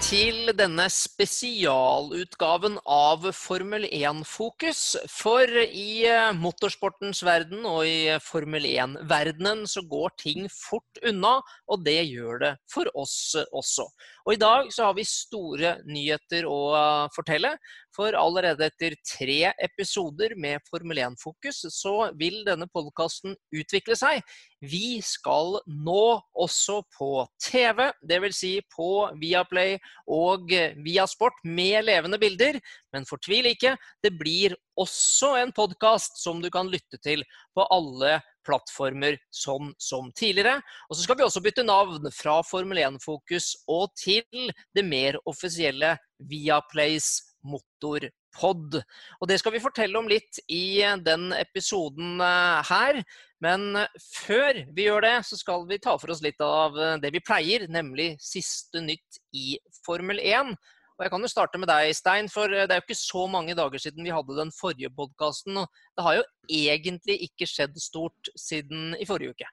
til 0.00 0.48
denne 0.56 0.86
spesialutgaven 0.92 2.78
av 2.88 3.26
Formel 3.36 3.84
1-fokus. 3.84 4.80
For 5.12 5.44
i 5.60 6.06
eh, 6.08 6.30
motorsportens 6.36 7.20
verden 7.26 7.66
og 7.68 7.84
i 7.84 8.16
Formel 8.24 8.64
1-verdenen 8.70 9.66
så 9.68 9.82
går 9.90 10.14
ting 10.22 10.48
fort 10.52 11.02
unna, 11.06 11.36
og 11.68 11.84
det 11.84 11.98
gjør 12.08 12.40
det 12.44 12.52
for 12.72 12.88
oss 12.98 13.36
også. 13.36 13.86
Og 14.24 14.34
i 14.34 14.40
dag 14.40 14.72
så 14.72 14.88
har 14.88 14.96
vi 14.96 15.06
store 15.08 15.76
nyheter 15.88 16.48
å 16.48 16.60
eh, 16.78 17.06
fortelle. 17.16 17.52
For 17.96 18.16
allerede 18.16 18.70
etter 18.70 18.96
tre 19.04 19.52
episoder 19.60 20.36
med 20.40 20.64
Formel 20.70 21.02
1-fokus, 21.10 21.66
så 21.74 21.96
vil 22.16 22.40
denne 22.46 22.70
podkasten 22.72 23.36
utvikle 23.52 23.98
seg. 23.98 24.24
Vi 24.60 25.00
skal 25.04 25.56
nå 25.64 26.04
også 26.36 26.82
på 26.92 27.24
TV, 27.40 27.86
dvs. 28.04 28.40
Si 28.40 28.52
på 28.74 29.08
Viaplay 29.20 29.78
og 30.12 30.52
Viasport 30.84 31.38
med 31.44 31.86
levende 31.88 32.20
bilder. 32.20 32.60
Men 32.92 33.08
fortvil 33.08 33.48
ikke, 33.52 33.76
det 34.04 34.12
blir 34.20 34.56
også 34.80 35.34
en 35.40 35.54
podkast 35.56 36.20
som 36.20 36.42
du 36.44 36.50
kan 36.52 36.68
lytte 36.68 37.00
til 37.00 37.24
på 37.56 37.64
alle 37.72 38.18
plattformer 38.46 39.16
sånn 39.32 39.72
som 39.80 40.12
tidligere. 40.16 40.60
Og 40.88 40.96
så 40.96 41.04
skal 41.04 41.18
vi 41.20 41.26
også 41.26 41.42
bytte 41.44 41.64
navn 41.64 42.08
fra 42.12 42.40
Formel 42.46 42.82
1-fokus 42.84 43.54
og 43.68 43.90
til 43.96 44.52
det 44.76 44.84
mer 44.84 45.20
offisielle 45.28 45.96
Viaplays 46.30 47.29
motorpod. 47.46 48.80
Og 49.20 49.30
det 49.30 49.38
skal 49.40 49.54
vi 49.54 49.62
fortelle 49.62 49.98
om 50.00 50.08
litt 50.10 50.40
i 50.50 50.82
den 51.04 51.30
episoden 51.36 52.20
eh, 52.24 52.72
her. 52.72 53.00
Men 53.40 53.86
før 54.04 54.64
vi 54.76 54.88
gjør 54.88 55.06
det, 55.06 55.14
så 55.28 55.38
skal 55.40 55.64
vi 55.70 55.80
ta 55.80 55.96
for 56.00 56.12
oss 56.12 56.20
litt 56.24 56.40
av 56.44 56.76
det 57.00 57.12
vi 57.14 57.24
pleier, 57.24 57.64
nemlig 57.72 58.12
siste 58.20 58.82
nytt 58.84 59.22
i 59.32 59.54
Formel 59.86 60.20
1. 60.20 60.52
Og 61.00 61.06
Jeg 61.06 61.12
kan 61.14 61.22
jo 61.24 61.28
starte 61.32 61.56
med 61.56 61.70
deg, 61.70 61.94
Stein, 61.96 62.26
for 62.28 62.52
det 62.52 62.66
er 62.68 62.76
jo 62.76 62.84
ikke 62.84 62.98
så 63.00 63.22
mange 63.32 63.54
dager 63.56 63.80
siden 63.80 64.04
vi 64.04 64.12
hadde 64.12 64.36
den 64.36 64.50
forrige 64.52 64.90
podkasten. 64.92 65.56
Og 65.56 65.86
det 65.96 66.04
har 66.04 66.18
jo 66.18 66.26
egentlig 66.52 67.16
ikke 67.24 67.48
skjedd 67.48 67.80
stort 67.80 68.28
siden 68.36 68.92
i 69.00 69.06
forrige 69.08 69.32
uke. 69.32 69.48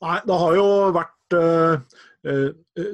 Nei, 0.00 0.16
det 0.24 0.38
har 0.40 0.56
jo 0.56 0.66
vært 0.96 1.36
uh, 1.36 2.00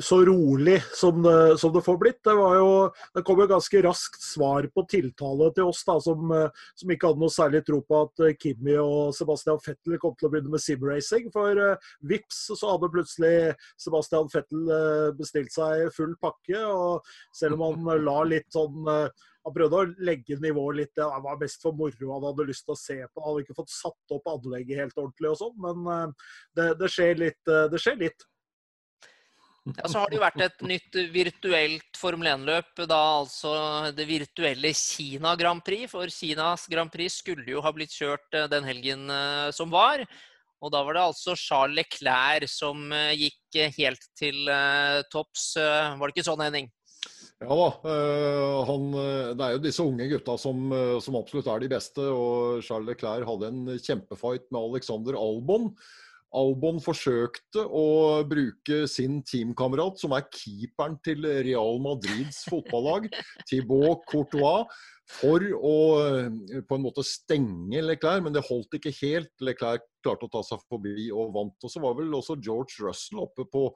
så 0.05 0.19
rolig 0.29 0.77
som 0.93 1.23
det, 1.25 1.59
som 1.59 1.73
det, 1.73 1.81
får 1.83 1.97
blitt. 1.99 2.19
Det, 2.27 2.35
var 2.37 2.57
jo, 2.59 2.69
det 3.17 3.23
kom 3.25 3.41
jo 3.41 3.47
ganske 3.49 3.81
raskt 3.87 4.21
svar 4.23 4.69
på 4.69 4.85
tiltale 4.91 5.49
til 5.57 5.71
oss 5.71 5.81
da, 5.89 5.97
som, 6.05 6.29
uh, 6.29 6.67
som 6.77 6.93
ikke 6.93 7.09
hadde 7.09 7.23
noe 7.23 7.33
særlig 7.33 7.63
tro 7.65 7.81
på 7.89 8.03
at 8.05 8.25
Kimi 8.43 8.77
og 8.83 9.15
Sebastian 9.17 9.63
Fettel 9.65 9.97
kom 10.03 10.13
til 10.21 10.29
å 10.29 10.33
begynne 10.35 10.53
med 10.53 10.63
simracing. 10.63 11.31
For 11.35 11.63
vips 12.05 12.45
så 12.53 12.75
hadde 12.75 12.93
plutselig 12.93 13.35
Sebastian 13.81 14.29
Fettel 14.33 14.69
bestilt 15.17 15.57
seg 15.57 15.89
full 15.97 16.13
pakke. 16.21 16.61
og 16.61 17.09
Selv 17.35 17.57
om 17.57 17.87
han 17.89 18.05
la 18.05 18.21
litt 18.29 18.53
sånn 18.53 18.85
han 19.45 19.53
prøvde 19.53 19.81
å 19.81 19.89
legge 20.07 20.39
nivået 20.41 20.79
litt. 20.79 20.93
Det 20.97 21.05
var 21.05 21.41
mest 21.41 21.65
for 21.65 21.77
moro 21.77 22.13
han 22.15 22.27
hadde 22.31 22.47
lyst 22.49 22.65
til 22.65 22.75
å 22.75 22.81
se 22.81 22.97
på. 23.05 23.21
Han 23.21 23.29
hadde 23.31 23.45
ikke 23.45 23.59
fått 23.59 23.75
satt 23.75 24.15
opp 24.17 24.31
anlegget 24.33 24.81
helt 24.81 25.01
ordentlig 25.01 25.33
og 25.33 25.41
sånn, 25.43 25.59
men 25.65 25.91
eh, 25.95 26.31
det, 26.57 26.69
det, 26.81 26.93
skjer 26.93 27.21
litt, 27.21 27.43
eh, 27.51 27.67
det 27.73 27.81
skjer 27.83 28.01
litt. 28.07 28.25
Ja, 29.65 29.89
så 29.89 30.03
har 30.03 30.11
det 30.11 30.19
jo 30.19 30.25
vært 30.25 30.43
et 30.45 30.63
nytt 30.69 30.99
virtuelt 31.15 31.97
Formel 31.97 32.29
1-løp. 32.35 32.85
Da 32.91 33.01
altså 33.23 33.55
det 33.97 34.05
virtuelle 34.09 34.75
Kina 34.77 35.33
Grand 35.41 35.65
Prix. 35.65 35.89
For 35.95 36.13
Kinas 36.13 36.69
Grand 36.71 36.93
Prix 36.93 37.21
skulle 37.23 37.49
jo 37.49 37.65
ha 37.65 37.73
blitt 37.73 37.97
kjørt 37.97 38.37
eh, 38.37 38.49
den 38.53 38.69
helgen 38.69 39.09
som 39.57 39.73
var. 39.73 40.05
Og 40.65 40.73
da 40.73 40.81
var 40.85 40.97
det 40.97 41.09
altså 41.09 41.35
Charles 41.37 41.77
Leclerc 41.77 42.49
som 42.49 42.89
gikk 43.13 43.59
helt 43.77 44.07
til 44.17 44.47
topps. 45.13 45.51
Var 45.61 46.01
det 46.01 46.15
ikke 46.15 46.25
sånn, 46.25 46.41
Henning? 46.41 46.71
Ja 47.43 47.57
da. 47.59 47.69
Eh, 47.91 48.61
han, 48.69 48.87
eh, 48.95 49.33
det 49.37 49.45
er 49.45 49.57
jo 49.57 49.65
disse 49.65 49.85
unge 49.85 50.07
gutta 50.09 50.37
som, 50.41 50.65
eh, 50.73 50.97
som, 51.05 51.19
absolutt 51.19 51.51
er 51.51 51.61
de 51.61 51.69
beste. 51.69 52.01
og 52.01 52.63
Charles 52.63 52.89
Leclerc 52.89 53.27
hadde 53.29 53.51
en 53.51 53.79
kjempefight 53.79 54.51
med 54.51 54.61
Alexander 54.61 55.19
Albon. 55.19 55.75
Albon 56.35 56.81
forsøkte 56.83 57.63
å 57.65 57.87
bruke 58.27 58.85
sin 58.91 59.21
teamkamerat, 59.27 60.01
som 60.03 60.17
er 60.17 60.27
keeperen 60.35 60.99
til 61.07 61.23
Real 61.47 61.79
Madrids 61.83 62.43
fotballag, 62.51 63.07
Thibaut 63.49 64.03
Courtois, 64.11 64.67
for 65.21 65.43
å 65.45 65.75
på 66.65 66.77
en 66.77 66.85
måte 66.85 67.05
stenge 67.05 67.83
Leclerc, 67.85 68.23
men 68.25 68.35
det 68.35 68.45
holdt 68.47 68.79
ikke 68.79 68.93
helt. 69.03 69.31
Leclerc 69.45 69.85
klarte 70.05 70.27
å 70.29 70.33
ta 70.33 70.43
seg 70.47 70.63
forbi 70.69 71.09
og 71.13 71.33
vant. 71.35 71.57
Og 71.61 71.73
så 71.73 71.83
var 71.83 71.97
vel 71.99 72.13
også 72.17 72.39
George 72.41 72.81
Russell 72.85 73.21
oppe 73.25 73.47
på 73.51 73.67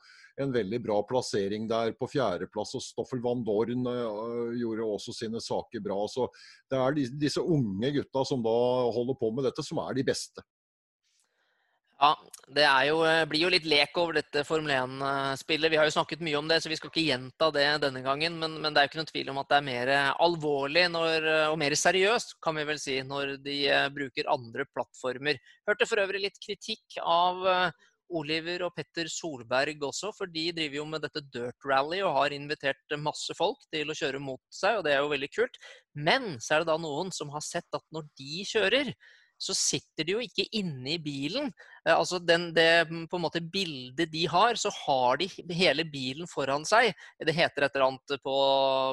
en 0.41 0.52
veldig 0.54 0.80
bra 0.84 0.98
plassering 1.08 1.68
der 1.70 1.92
på 1.98 2.08
fjerdeplass. 2.10 2.74
Og 2.78 2.84
Stoffel 2.84 3.22
van 3.24 3.44
Dorn 3.47 3.84
uh, 3.88 4.54
gjorde 4.56 4.88
også 4.88 5.16
sine 5.16 5.42
saker 5.44 5.84
bra. 5.84 6.00
Så 6.10 6.30
det 6.70 6.80
er 6.80 7.00
disse 7.20 7.44
unge 7.44 7.92
gutta 7.98 8.24
som 8.28 8.44
da 8.44 8.58
holder 8.97 9.20
på 9.20 9.32
med 9.36 9.48
dette, 9.50 9.64
som 9.66 9.84
er 9.84 10.00
de 10.00 10.08
beste. 10.08 10.44
Ja, 11.98 12.12
det 12.54 12.64
jo, 12.86 13.00
eh, 13.03 13.25
blir 13.26 13.42
jo 13.42 13.48
litt 13.50 13.64
lek 13.66 13.97
over 13.98 14.20
dette 14.20 14.44
Formel 14.47 14.70
1-spillet. 14.70 15.72
Vi 15.72 15.78
har 15.81 15.88
jo 15.88 15.94
snakket 15.97 16.22
mye 16.22 16.38
om 16.38 16.47
det, 16.47 16.60
så 16.62 16.70
vi 16.70 16.76
skal 16.78 16.92
ikke 16.92 17.03
gjenta 17.09 17.48
det 17.50 17.66
denne 17.82 18.04
gangen. 18.04 18.36
Men, 18.38 18.54
men 18.62 18.70
det 18.70 18.81
er 18.81 18.86
jo 18.86 18.92
ikke 18.92 19.00
noen 19.00 19.10
tvil 19.10 19.32
om 19.32 19.41
at 19.42 19.50
det 19.50 19.59
er 19.59 19.66
mer 19.66 19.92
alvorlig 20.14 20.86
når, 20.94 21.26
og 21.50 21.59
mer 21.59 21.75
seriøst, 21.75 22.36
kan 22.44 22.54
vi 22.54 22.69
vel 22.70 22.78
si, 22.78 23.00
når 23.03 23.34
de 23.42 23.59
eh, 23.66 23.88
bruker 23.91 24.31
andre 24.31 24.69
plattformer. 24.70 25.42
Hørte 25.66 25.91
for 25.91 26.04
øvrig 26.04 26.22
litt 26.28 26.38
kritikk 26.44 27.00
av 27.03 27.42
Oliver 28.15 28.62
og 28.69 28.72
Petter 28.76 29.10
Solberg 29.10 29.82
også, 29.91 30.15
for 30.16 30.30
de 30.32 30.48
driver 30.54 30.78
jo 30.78 30.86
med 30.88 31.03
dette 31.04 31.26
dirt 31.34 31.66
rally 31.69 31.98
og 32.00 32.15
har 32.16 32.34
invitert 32.36 32.98
masse 33.03 33.34
folk 33.36 33.66
til 33.75 33.91
å 33.91 33.97
kjøre 33.98 34.22
mot 34.22 34.41
seg, 34.54 34.78
og 34.78 34.86
det 34.86 34.94
er 34.94 35.03
jo 35.03 35.12
veldig 35.12 35.34
kult. 35.34 35.59
Men 35.98 36.36
så 36.38 36.54
er 36.54 36.62
det 36.62 36.70
da 36.70 36.78
noen 36.80 37.12
som 37.15 37.34
har 37.34 37.44
sett 37.44 37.69
at 37.75 37.84
når 37.94 38.06
de 38.19 38.44
kjører, 38.48 38.94
så 39.38 39.54
sitter 39.54 40.06
de 40.06 40.16
jo 40.16 40.22
ikke 40.22 40.47
inne 40.59 40.97
i 40.97 41.00
bilen. 41.03 41.53
Eh, 41.84 41.94
altså 41.94 42.19
den, 42.19 42.49
det 42.56 42.88
på 43.10 43.19
en 43.19 43.25
måte 43.25 43.43
bildet 43.43 44.10
de 44.12 44.25
har, 44.31 44.59
så 44.59 44.72
har 44.75 45.21
de 45.21 45.28
hele 45.54 45.87
bilen 45.88 46.28
foran 46.31 46.66
seg. 46.69 46.91
Det 47.22 47.37
heter 47.37 47.66
et 47.66 47.78
eller 47.78 47.87
annet 47.88 48.16
på, 48.25 48.37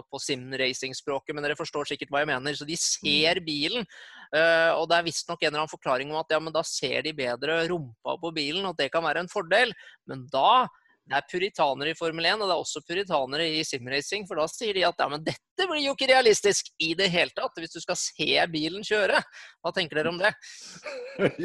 på 0.05 0.21
sim-racing-språket, 0.21 1.33
men 1.35 1.45
dere 1.45 1.57
forstår 1.59 1.89
sikkert 1.89 2.13
hva 2.13 2.23
jeg 2.23 2.31
mener. 2.31 2.57
Så 2.57 2.67
de 2.69 2.77
ser 2.79 3.41
mm. 3.41 3.47
bilen. 3.47 3.89
Uh, 4.35 4.71
og 4.79 4.87
det 4.89 4.97
er 4.97 5.05
visstnok 5.05 5.43
en 5.43 5.51
eller 5.51 5.63
annen 5.63 5.71
forklaring 5.71 6.09
om 6.11 6.17
at 6.19 6.33
ja, 6.33 6.39
men 6.41 6.53
da 6.53 6.63
ser 6.65 7.05
de 7.05 7.13
bedre 7.15 7.61
rumpa 7.69 8.17
på 8.21 8.33
bilen, 8.35 8.65
og 8.65 8.73
at 8.73 8.85
det 8.85 8.91
kan 8.93 9.05
være 9.05 9.25
en 9.25 9.31
fordel. 9.31 9.73
Men 10.09 10.25
da 10.33 10.65
det 11.05 11.17
er 11.19 11.25
puritanere 11.29 11.91
i 11.93 11.97
Formel 11.97 12.25
1, 12.25 12.41
og 12.41 12.49
det 12.49 12.53
er 12.55 12.61
også 12.63 12.81
puritanere 12.81 13.45
i 13.59 13.61
simracing. 13.67 14.23
For 14.25 14.39
da 14.41 14.47
sier 14.49 14.73
de 14.73 14.85
at 14.87 14.97
ja, 14.97 15.05
men 15.11 15.21
dette 15.25 15.67
blir 15.69 15.83
jo 15.83 15.93
ikke 15.93 16.09
realistisk 16.09 16.71
i 16.81 16.95
det 16.97 17.11
hele 17.13 17.29
tatt, 17.35 17.53
hvis 17.61 17.75
du 17.75 17.79
skal 17.83 17.99
se 17.99 18.27
bilen 18.49 18.81
kjøre. 18.85 19.21
Hva 19.61 19.73
tenker 19.75 20.01
dere 20.01 20.13
om 20.13 20.17
det? 20.21 20.33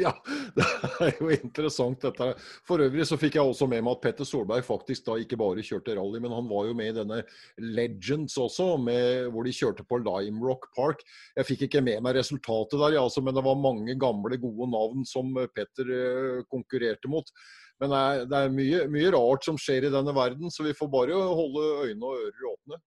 Ja, 0.01 0.11
det 0.57 0.65
er 1.05 1.19
jo 1.21 1.29
interessant 1.31 2.01
dette. 2.03 2.31
For 2.67 2.81
øvrig 2.83 3.05
så 3.07 3.19
fikk 3.21 3.37
jeg 3.37 3.53
også 3.53 3.69
med 3.69 3.85
meg 3.85 3.95
at 3.95 4.03
Petter 4.03 4.27
Solberg 4.27 4.65
faktisk 4.67 5.05
da 5.07 5.15
ikke 5.21 5.39
bare 5.39 5.63
kjørte 5.63 5.95
rally, 5.95 6.19
men 6.23 6.33
han 6.35 6.49
var 6.49 6.67
jo 6.67 6.75
med 6.77 6.91
i 6.91 6.97
denne 6.97 7.21
Legends 7.61 8.35
også, 8.41 8.73
med, 8.81 9.29
hvor 9.31 9.47
de 9.47 9.55
kjørte 9.55 9.85
på 9.87 10.01
Lime 10.01 10.41
Rock 10.43 10.71
Park. 10.75 11.05
Jeg 11.37 11.47
fikk 11.47 11.67
ikke 11.69 11.85
med 11.85 12.01
meg 12.03 12.17
resultatet 12.17 12.81
der, 12.81 12.97
ja, 12.97 13.05
altså, 13.05 13.23
men 13.23 13.37
det 13.37 13.45
var 13.45 13.61
mange 13.61 13.95
gamle, 14.01 14.41
gode 14.41 14.71
navn 14.73 15.05
som 15.07 15.31
Petter 15.55 15.95
eh, 15.95 16.45
konkurrerte 16.51 17.11
mot. 17.11 17.29
Men 17.81 17.93
det 18.29 18.37
er, 18.37 18.53
mye, 18.53 18.85
mye, 18.93 19.11
rart 19.15 19.47
som 19.47 19.57
skjer 19.57 19.87
i 19.87 19.93
denne 19.93 20.13
verden, 20.13 20.51
så 20.53 20.65
vi 20.67 20.75
får 20.77 20.89
bare 20.93 21.17
holde 21.17 21.63
øyne 21.87 22.05
og 22.05 22.25
ører 22.27 22.49
åpne. 22.51 22.81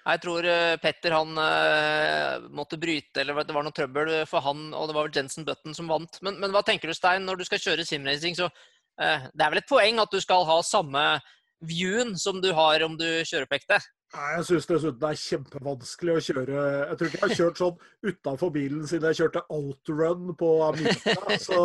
Jeg 0.00 0.20
tror 0.22 0.46
uh, 0.48 0.76
Petter 0.80 1.12
han 1.12 1.34
uh, 1.36 2.46
måtte 2.56 2.78
bryte, 2.80 3.20
eller 3.20 3.42
det 3.44 3.56
var 3.56 3.66
noe 3.66 3.76
trøbbel 3.76 4.12
for 4.30 4.44
han, 4.46 4.70
og 4.72 4.88
det 4.88 4.96
var 4.96 5.08
vel 5.08 5.18
Jensen 5.18 5.46
Button 5.48 5.76
som 5.76 5.90
vant. 5.90 6.20
Men, 6.24 6.38
men 6.40 6.54
hva 6.54 6.62
tenker 6.66 6.88
du, 6.88 6.96
Stein, 6.96 7.26
når 7.26 7.40
du 7.40 7.44
skal 7.48 7.62
kjøre 7.62 7.86
simracing, 7.86 8.38
så 8.38 8.48
uh, 8.48 9.26
det 9.28 9.44
er 9.44 9.52
vel 9.52 9.60
et 9.60 9.70
poeng 9.70 10.00
at 10.00 10.14
du 10.14 10.22
skal 10.22 10.46
ha 10.48 10.60
samme 10.66 11.04
viewen 11.66 12.14
som 12.18 12.38
du 12.40 12.52
har 12.56 12.86
om 12.86 12.94
du 12.96 13.08
kjører 13.28 13.50
på 13.50 13.58
ekte? 13.58 13.80
Nei, 14.10 14.30
Jeg 14.36 14.46
syns 14.48 14.66
dessuten 14.66 14.98
det 14.98 15.10
er 15.12 15.20
kjempevanskelig 15.22 16.14
å 16.16 16.22
kjøre 16.26 16.62
Jeg 16.64 16.96
tror 16.98 17.08
ikke 17.10 17.20
jeg 17.20 17.26
har 17.28 17.36
kjørt 17.38 17.60
sånn 17.60 18.10
utafor 18.10 18.50
bilen 18.56 18.88
siden 18.90 19.06
jeg 19.10 19.20
kjørte 19.20 19.44
outrun 19.54 20.34
på 20.40 20.48
Amica. 20.66 21.14
Så, 21.38 21.60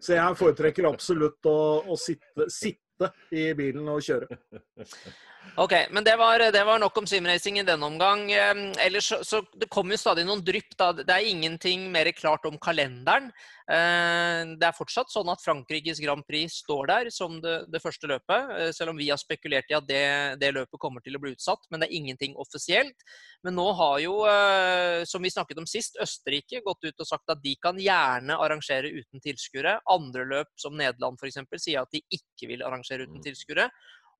så 0.00 0.16
jeg 0.16 0.40
foretrekker 0.40 0.88
absolutt 0.90 1.46
å, 1.46 1.56
å 1.86 1.98
sitte, 2.00 2.48
sitte 2.50 3.12
i 3.30 3.52
bilen 3.58 3.86
og 3.92 4.02
kjøre. 4.02 4.40
Ok, 5.56 5.72
men 5.90 6.04
det 6.04 6.16
var, 6.20 6.42
det 6.52 6.64
var, 6.64 6.78
nok 6.78 6.98
om 6.98 7.06
simracing 7.08 7.60
i 7.60 7.66
denne 7.66 7.86
omgang. 7.86 8.26
Ellers 8.32 9.08
så, 9.08 9.20
så 9.24 9.42
Det 9.54 9.70
kommer 9.72 9.96
jo 9.96 10.02
stadig 10.02 10.26
noen 10.26 10.44
drypp. 10.44 10.74
da. 10.76 10.92
Det 10.98 11.12
er 11.12 11.30
ingenting 11.30 11.86
mer 11.92 12.10
klart 12.12 12.44
om 12.48 12.58
kalenderen. 12.58 13.30
Eh, 13.66 14.42
det 14.60 14.62
er 14.62 14.76
fortsatt 14.76 15.10
sånn 15.10 15.26
at 15.32 15.42
Frankrikes 15.42 15.98
Grand 15.98 16.22
Prix 16.28 16.60
står 16.62 16.86
der 16.86 17.08
som 17.10 17.40
det, 17.42 17.56
det 17.72 17.80
første 17.82 18.06
løpet. 18.06 18.52
Eh, 18.60 18.70
selv 18.76 18.92
om 18.92 19.00
vi 19.00 19.08
har 19.10 19.18
spekulert 19.18 19.72
i 19.72 19.76
at 19.78 19.88
det, 19.88 20.04
det, 20.38 20.52
løpet 20.54 20.80
kommer 20.82 21.02
til 21.02 21.18
å 21.18 21.22
bli 21.22 21.34
utsatt. 21.34 21.66
Men 21.70 21.82
det 21.82 21.88
er 21.88 21.96
ingenting 21.98 22.36
offisielt. 22.38 23.06
Men 23.42 23.58
nå 23.58 23.66
har 23.80 23.98
jo, 24.04 24.20
eh, 24.30 25.02
som 25.08 25.24
vi 25.24 25.32
snakket 25.34 25.62
om 25.62 25.66
sist, 25.70 25.98
Østerrike 26.02 26.62
gått 26.66 26.86
ut 26.86 27.02
og 27.02 27.10
sagt 27.10 27.34
at 27.34 27.42
de 27.42 27.56
kan 27.62 27.80
gjerne 27.80 28.38
arrangere 28.38 28.92
uten 28.94 29.24
tilskuere. 29.24 29.80
Andre 29.90 30.28
løp, 30.30 30.54
som 30.60 30.78
Nederland 30.78 31.18
f.eks., 31.18 31.42
sier 31.58 31.82
at 31.82 31.94
de 31.94 32.04
ikke 32.14 32.52
vil 32.52 32.62
arrangere 32.66 33.08
uten 33.08 33.18
mm. 33.18 33.26
tilskuere. 33.26 33.70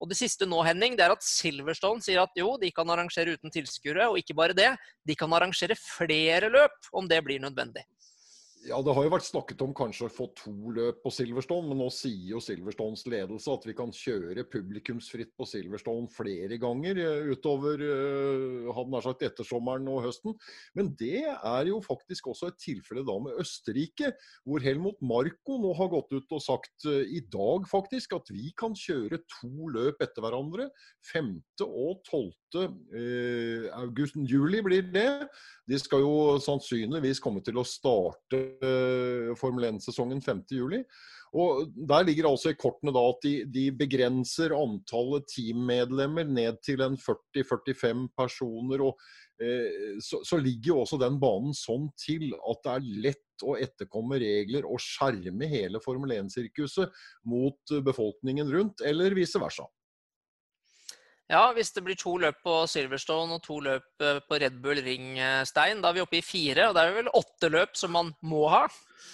Og 0.01 0.11
det 0.11 0.19
siste 0.19 0.49
nå, 0.49 0.59
Henning, 0.67 0.97
det 0.99 1.07
er 1.07 1.15
at 1.15 1.25
Silverstone 1.25 2.05
sier 2.05 2.21
at 2.21 2.37
jo, 2.37 2.55
de 2.61 2.69
kan 2.75 2.91
arrangere 2.93 3.37
uten 3.37 3.53
tilskuere. 3.53 4.11
Og 4.11 4.21
ikke 4.21 4.37
bare 4.37 4.57
det, 4.57 4.71
de 5.09 5.17
kan 5.17 5.33
arrangere 5.33 5.79
flere 5.81 6.51
løp 6.53 6.91
om 6.93 7.09
det 7.09 7.23
blir 7.25 7.41
nødvendig. 7.41 7.87
Ja, 8.67 8.81
Det 8.83 8.95
har 8.97 9.05
jo 9.07 9.11
vært 9.13 9.27
snakket 9.27 9.63
om 9.63 9.73
kanskje 9.77 10.09
å 10.09 10.13
få 10.13 10.27
to 10.35 10.53
løp 10.75 10.99
på 11.05 11.11
Silverstone, 11.15 11.69
men 11.71 11.79
nå 11.79 11.87
sier 11.95 12.33
jo 12.33 12.41
Silverstones 12.43 13.05
ledelse 13.07 13.53
at 13.53 13.67
vi 13.69 13.75
kan 13.79 13.93
kjøre 13.95 14.43
publikumsfritt 14.51 15.31
på 15.39 15.47
Silverstone 15.47 16.11
flere 16.11 16.59
ganger 16.59 16.99
eh, 16.99 17.29
utover 17.31 17.83
uh, 17.85 18.73
hadde 18.75 18.91
nær 18.91 19.05
sagt 19.07 19.23
ettersommeren 19.27 19.87
og 19.93 20.03
høsten. 20.09 20.35
Men 20.75 20.91
det 20.99 21.23
er 21.29 21.71
jo 21.71 21.79
faktisk 21.85 22.33
også 22.33 22.51
et 22.51 22.59
tilfelle 22.65 23.05
da 23.07 23.17
med 23.23 23.39
Østerrike, 23.43 24.11
hvor 24.43 24.65
Helmut 24.65 24.99
Marko 24.99 25.61
nå 25.63 25.71
har 25.79 25.93
gått 25.93 26.17
ut 26.17 26.35
og 26.35 26.43
sagt 26.43 26.89
uh, 26.91 27.05
i 27.07 27.23
dag 27.23 27.69
faktisk 27.71 28.19
at 28.19 28.35
vi 28.35 28.51
kan 28.59 28.75
kjøre 28.75 29.23
to 29.39 29.71
løp 29.77 30.03
etter 30.03 30.27
hverandre. 30.27 30.71
5. 31.13 31.37
og 31.69 32.03
12. 32.09 32.35
Uh, 32.57 33.71
august, 33.79 34.19
juli 34.27 34.65
blir 34.65 34.91
det. 34.91 35.29
De 35.71 35.79
skal 35.79 36.03
jo 36.03 36.37
sannsynligvis 36.43 37.23
komme 37.23 37.45
til 37.47 37.61
å 37.61 37.67
starte 37.67 38.56
Formel 39.41 39.69
1-sesongen 39.73 40.23
5.7. 40.25 40.83
Og 41.37 41.69
Der 41.89 42.07
ligger 42.07 42.31
altså 42.31 42.53
i 42.53 42.59
kortene 42.59 42.95
da 42.95 43.03
at 43.11 43.21
de, 43.25 43.35
de 43.53 43.67
begrenser 43.77 44.55
antallet 44.57 45.27
teammedlemmer 45.33 46.29
ned 46.29 46.61
til 46.65 46.83
en 46.85 46.97
40-45 46.97 48.07
personer. 48.17 48.85
og 48.87 48.97
eh, 49.43 49.99
så, 50.01 50.23
så, 50.25 50.39
ligger 50.41 50.73
jo 50.73 50.81
også 50.85 51.01
den 51.03 51.21
banen 51.21 51.57
sånn 51.57 51.91
til 52.01 52.31
at 52.37 52.63
det 52.65 52.75
er 52.75 52.91
lett 53.09 53.45
å 53.45 53.57
etterkomme 53.61 54.21
regler 54.23 54.65
og 54.65 54.81
skjerme 54.81 55.49
hele 55.51 55.83
Formel 55.85 56.15
1-sirkuset 56.17 56.95
mot 57.29 57.77
befolkningen 57.85 58.49
rundt, 58.53 58.81
eller 58.87 59.17
vice 59.19 59.43
versa. 59.43 59.67
Ja, 61.27 61.49
hvis 61.57 61.73
det 61.75 61.83
blir 61.83 61.99
to 61.99 62.13
løp 62.23 62.37
på 62.47 62.61
Silverstone 62.71 63.35
og 63.35 63.43
to 63.43 63.57
løp 63.65 64.05
eh, 64.05 64.21
på 64.23 64.39
Red 64.39 64.61
Bull 64.63 64.79
Ring, 64.79 65.17
eh, 65.19 65.43
Stein, 65.49 65.81
da 65.83 65.91
er 65.91 65.97
vi 65.97 66.05
oppe 66.05 66.21
i 66.21 66.23
fire. 66.23 66.69
Og 66.69 66.77
det 66.77 66.85
er 66.85 66.95
vel 67.01 67.11
åtte 67.19 67.51
løp 67.51 67.75
som 67.79 67.97
man 67.99 68.13
må 68.23 68.45
ha? 68.53 68.67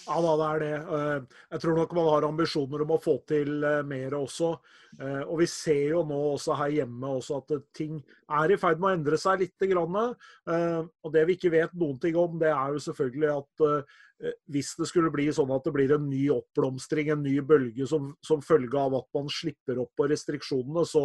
Ja 0.06 0.20
da, 0.24 0.36
det 0.40 0.48
er 0.48 0.62
det. 0.62 0.76
Eh, 0.98 1.40
jeg 1.54 1.64
tror 1.64 1.80
nok 1.80 1.96
man 1.98 2.08
har 2.10 2.28
ambisjoner 2.28 2.84
om 2.84 2.94
å 2.96 3.02
få 3.02 3.18
til 3.28 3.66
mer 3.88 4.16
også. 4.20 4.54
Og 5.00 5.38
vi 5.40 5.46
ser 5.48 5.94
jo 5.94 6.02
nå 6.04 6.16
også 6.34 6.52
her 6.58 6.74
hjemme 6.74 7.14
også 7.16 7.38
at 7.40 7.52
ting 7.72 7.94
er 8.28 8.52
i 8.52 8.58
ferd 8.60 8.76
med 8.76 8.90
å 8.90 8.96
endre 8.98 9.16
seg 9.16 9.40
litt. 9.40 9.64
Og 9.64 11.14
det 11.14 11.22
vi 11.24 11.36
ikke 11.38 11.52
vet 11.54 11.72
noen 11.80 11.96
ting 12.02 12.18
om, 12.20 12.34
det 12.36 12.50
er 12.52 12.74
jo 12.74 12.82
selvfølgelig 12.90 13.30
at 13.32 13.86
Eh, 14.22 14.34
hvis 14.54 14.72
det 14.78 14.86
skulle 14.88 15.10
bli 15.12 15.26
sånn 15.34 15.50
at 15.54 15.64
det 15.66 15.74
blir 15.74 15.92
en 15.96 16.06
ny 16.10 16.22
oppblomstring, 16.34 17.10
en 17.12 17.24
ny 17.24 17.34
bølge 17.46 17.86
som, 17.90 18.12
som 18.24 18.42
følge 18.44 18.78
av 18.78 18.94
at 19.00 19.08
man 19.16 19.30
slipper 19.32 19.80
opp 19.82 19.92
på 19.98 20.06
restriksjonene, 20.12 20.84
så, 20.88 21.04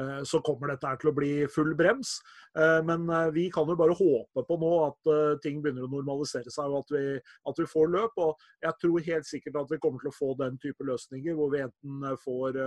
eh, 0.00 0.20
så 0.28 0.40
kommer 0.44 0.72
dette 0.72 0.94
til 1.02 1.12
å 1.12 1.16
bli 1.16 1.32
full 1.52 1.74
brems. 1.78 2.16
Eh, 2.56 2.80
men 2.86 3.06
vi 3.34 3.48
kan 3.52 3.68
jo 3.68 3.76
bare 3.78 3.96
håpe 3.96 4.44
på 4.46 4.60
nå 4.60 4.72
at 4.86 5.12
ting 5.44 5.60
begynner 5.62 5.86
å 5.86 5.92
normalisere 5.92 6.52
seg, 6.52 6.70
og 6.70 6.84
at 6.84 6.94
vi, 6.96 7.04
at 7.50 7.60
vi 7.60 7.68
får 7.68 7.92
løp. 7.92 8.05
Og 8.22 8.42
jeg 8.62 8.78
tror 8.82 9.06
helt 9.08 9.28
sikkert 9.28 9.58
at 9.62 9.72
vi 9.72 9.80
kommer 9.82 10.02
til 10.02 10.10
å 10.12 10.16
få 10.16 10.30
den 10.38 10.58
type 10.62 10.86
løsninger, 10.86 11.34
hvor 11.36 11.50
vi 11.52 11.62
enten 11.64 12.06
får 12.22 12.58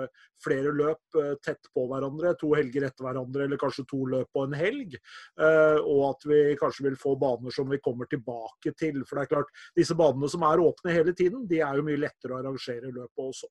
flere 0.43 0.73
løp 0.75 1.19
tett 1.45 1.69
på 1.75 1.85
hverandre, 1.89 2.35
to 2.39 2.51
helger 2.57 2.87
etter 2.87 3.07
hverandre, 3.07 3.45
eller 3.45 3.61
kanskje 3.61 3.87
to 3.89 4.01
løp 4.11 4.29
på 4.35 4.45
en 4.47 4.57
helg. 4.57 4.97
Og 5.39 6.03
at 6.09 6.27
vi 6.29 6.41
kanskje 6.59 6.89
vil 6.89 6.99
få 6.99 7.15
baner 7.21 7.53
som 7.55 7.69
vi 7.71 7.81
kommer 7.83 8.09
tilbake 8.11 8.73
til. 8.79 9.01
For 9.07 9.19
det 9.19 9.27
er 9.27 9.33
klart, 9.35 9.55
disse 9.77 9.97
banene 9.97 10.29
som 10.31 10.45
er 10.47 10.63
åpne 10.63 10.95
hele 10.95 11.15
tiden, 11.17 11.47
de 11.49 11.63
er 11.65 11.79
jo 11.79 11.87
mye 11.87 12.03
lettere 12.03 12.35
å 12.35 12.41
arrangere 12.43 12.93
løpet 12.93 13.25
også. 13.29 13.49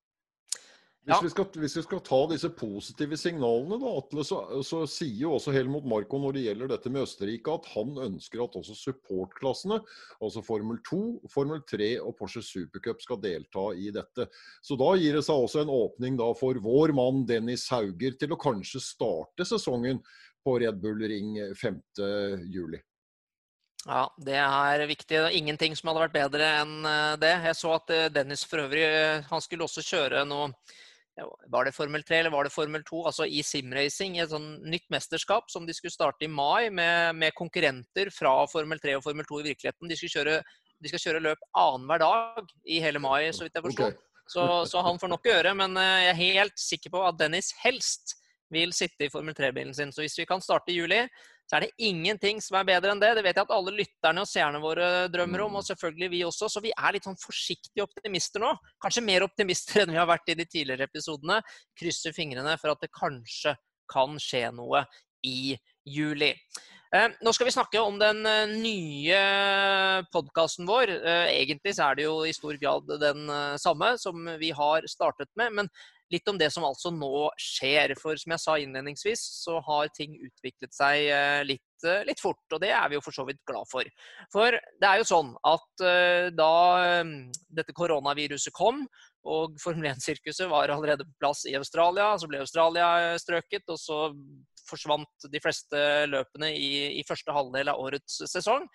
Hvis, 1.08 1.22
vi 1.24 1.30
skal, 1.32 1.46
hvis, 1.62 1.74
vi 1.78 1.82
skal, 1.86 2.00
ta 2.04 2.18
disse 2.28 2.50
positive 2.52 3.16
signalene, 3.16 3.78
da, 3.80 3.92
Atle, 3.96 4.24
så, 4.28 4.42
så, 4.66 4.82
sier 4.90 5.22
jo 5.22 5.30
også 5.38 5.54
Helmut 5.54 5.86
Marko 5.88 6.20
når 6.20 6.36
det 6.36 6.42
gjelder 6.44 6.72
dette 6.74 6.92
med 6.92 7.06
Østerrike, 7.06 7.54
at 7.54 7.70
han 7.72 7.94
ønsker 8.10 8.42
at 8.44 8.58
også 8.60 8.76
supportklassene, 8.76 9.80
altså 10.20 10.42
Formel 10.44 10.82
2, 10.84 11.00
Formel 11.32 11.62
3 11.70 11.94
og 12.02 12.12
Porsche 12.18 12.44
Supercup 12.44 13.00
skal 13.04 13.22
delta 13.24 13.70
i 13.72 13.88
dette. 13.94 14.28
Så 14.60 14.76
da 14.76 14.90
gir 15.00 15.16
det 15.16 15.24
seg 15.24 15.48
også 15.48 15.64
en 15.64 15.72
åpning 15.72 16.20
da 16.20 16.28
for 16.36 16.60
vår 16.64 16.92
mann 16.98 17.24
Dennis 17.28 17.64
Hauger 17.72 18.20
til 18.20 18.36
å 18.36 18.40
kanskje 18.40 18.84
starte 18.84 19.48
sesongen 19.48 20.02
på 20.44 20.58
Red 20.60 20.76
Bull 20.82 21.00
Ring 21.08 21.38
5.7. 21.56 22.78
Ja, 23.86 24.02
det 24.20 24.36
er 24.36 24.82
viktig. 24.90 25.20
Ingenting 25.38 25.76
som 25.78 25.88
hadde 25.88 26.02
vært 26.02 26.16
bedre 26.16 26.48
enn 26.60 26.74
eh, 26.84 27.14
det. 27.20 27.32
Jeg 27.46 27.56
så 27.56 27.72
at 27.78 27.92
eh, 27.94 28.10
Dennis 28.12 28.42
for 28.48 28.64
øvrig 28.64 28.84
eh, 28.84 29.24
han 29.30 29.44
skulle 29.44 29.68
også 29.68 29.84
kjøre 29.86 30.24
noe 30.28 30.50
Var 31.52 31.66
det 31.66 31.74
Formel 31.74 32.04
3 32.06 32.20
eller 32.20 32.32
var 32.34 32.46
det 32.46 32.52
Formel 32.54 32.84
2? 32.86 33.02
Altså 33.10 33.26
i 33.26 33.42
simracing, 33.46 34.18
et 34.18 34.30
sånn 34.32 34.50
nytt 34.70 34.86
mesterskap 34.92 35.50
som 35.52 35.66
de 35.66 35.74
skulle 35.76 35.94
starte 35.94 36.26
i 36.26 36.30
mai, 36.30 36.68
med, 36.70 37.16
med 37.18 37.36
konkurrenter 37.38 38.12
fra 38.14 38.34
Formel 38.50 38.80
3 38.82 38.98
og 38.98 39.06
Formel 39.06 39.26
2 39.28 39.40
i 39.42 39.48
virkeligheten. 39.50 39.90
De, 39.90 39.98
kjøre, 39.98 40.38
de 40.78 40.92
skal 40.92 41.04
kjøre 41.06 41.24
løp 41.24 41.48
annenhver 41.58 42.04
dag 42.04 42.54
i 42.68 42.82
hele 42.84 43.02
mai, 43.02 43.32
så 43.34 43.46
vidt 43.46 43.58
jeg 43.58 43.66
forstår. 43.66 43.96
Okay. 43.96 44.04
Så, 44.28 44.44
så, 44.68 44.82
han 44.84 45.00
får 45.00 45.14
nok 45.14 45.26
å 45.26 45.32
gjøre. 45.32 45.54
Men 45.56 45.76
jeg 45.80 46.08
er 46.12 46.22
helt 46.22 46.58
sikker 46.60 46.92
på 46.94 47.04
at 47.08 47.20
Dennis 47.20 47.54
helst 47.62 48.18
vil 48.52 48.72
sitte 48.76 49.06
i 49.06 49.10
Formel 49.12 49.36
3-bilen 49.36 49.74
sin. 49.76 49.92
Så 49.92 50.04
hvis 50.04 50.16
vi 50.18 50.26
kan 50.28 50.42
starte 50.44 50.72
i 50.72 50.78
juli, 50.78 51.02
så 51.48 51.56
er 51.56 51.64
det 51.64 51.86
ingenting 51.88 52.42
som 52.44 52.58
er 52.60 52.66
bedre 52.68 52.92
enn 52.92 53.02
det. 53.02 53.14
Det 53.16 53.24
vet 53.24 53.38
jeg 53.38 53.46
at 53.46 53.54
alle 53.56 53.74
lytterne 53.76 54.24
og 54.24 54.28
seerne 54.28 54.60
våre 54.62 54.88
drømmer 55.12 55.46
om, 55.46 55.58
og 55.60 55.66
selvfølgelig 55.68 56.10
vi 56.12 56.24
også. 56.28 56.50
Så 56.52 56.62
vi 56.64 56.72
er 56.74 56.96
litt 56.96 57.08
sånn 57.08 57.20
forsiktige 57.20 57.86
optimister 57.86 58.44
nå. 58.44 58.54
Kanskje 58.84 59.06
mer 59.06 59.26
optimister 59.26 59.82
enn 59.84 59.94
vi 59.94 60.00
har 60.00 60.08
vært 60.10 60.32
i 60.32 60.38
de 60.38 60.48
tidligere 60.48 60.88
episodene. 60.90 61.40
Krysser 61.78 62.16
fingrene 62.16 62.56
for 62.60 62.74
at 62.74 62.84
det 62.84 62.92
kanskje 62.92 63.56
kan 63.88 64.18
skje 64.20 64.48
noe 64.56 64.84
i 65.24 65.56
juli. 65.88 66.34
Eh, 66.94 67.08
nå 67.20 67.32
skal 67.36 67.48
vi 67.48 67.52
snakke 67.52 67.80
om 67.84 67.98
den 68.00 68.22
eh, 68.24 68.48
nye 68.48 69.18
podkasten 70.12 70.68
vår. 70.68 70.92
Eh, 70.96 71.34
egentlig 71.42 71.74
så 71.76 71.90
er 71.90 71.98
det 71.98 72.06
jo 72.06 72.14
i 72.24 72.32
stor 72.32 72.56
grad 72.60 72.88
den 73.02 73.28
samme 73.60 73.92
som 74.00 74.24
vi 74.40 74.54
har 74.56 74.88
startet 74.88 75.28
med. 75.36 75.52
Men 75.58 75.68
litt 76.12 76.28
om 76.30 76.38
det 76.40 76.50
som 76.52 76.66
altså 76.66 76.92
nå 76.94 77.28
skjer. 77.40 77.94
For 78.00 78.18
som 78.20 78.34
jeg 78.34 78.42
sa 78.42 78.56
innledningsvis, 78.60 79.24
så 79.44 79.58
har 79.64 79.92
ting 79.96 80.16
utviklet 80.16 80.74
seg 80.74 81.08
eh, 81.12 81.42
litt, 81.46 81.84
eh, 81.84 82.04
litt 82.08 82.22
fort. 82.22 82.42
Og 82.52 82.62
det 82.62 82.72
er 82.74 82.88
vi 82.88 82.98
jo 82.98 83.04
for 83.04 83.16
så 83.16 83.26
vidt 83.28 83.42
glad 83.48 83.68
for. 83.70 83.88
For 84.34 84.56
det 84.56 84.90
er 84.90 85.02
jo 85.02 85.08
sånn 85.08 85.34
at 85.48 85.86
eh, 85.86 86.28
da 86.34 86.52
dette 87.60 87.76
koronaviruset 87.76 88.54
kom, 88.56 88.84
og 89.28 89.58
Formel 89.60 89.90
1-sirkuset 89.90 90.48
var 90.48 90.70
allerede 90.72 91.04
på 91.04 91.18
plass 91.20 91.42
i 91.50 91.56
Australia, 91.58 92.14
så 92.16 92.28
ble 92.30 92.40
Australia 92.40 93.16
strøket, 93.20 93.66
og 93.68 93.80
så 93.80 94.06
forsvant 94.68 95.28
de 95.32 95.40
fleste 95.42 95.82
løpene 96.12 96.52
i, 96.54 96.70
i 97.00 97.04
første 97.08 97.34
halvdel 97.34 97.72
av 97.72 97.82
årets 97.82 98.22
sesong 98.30 98.68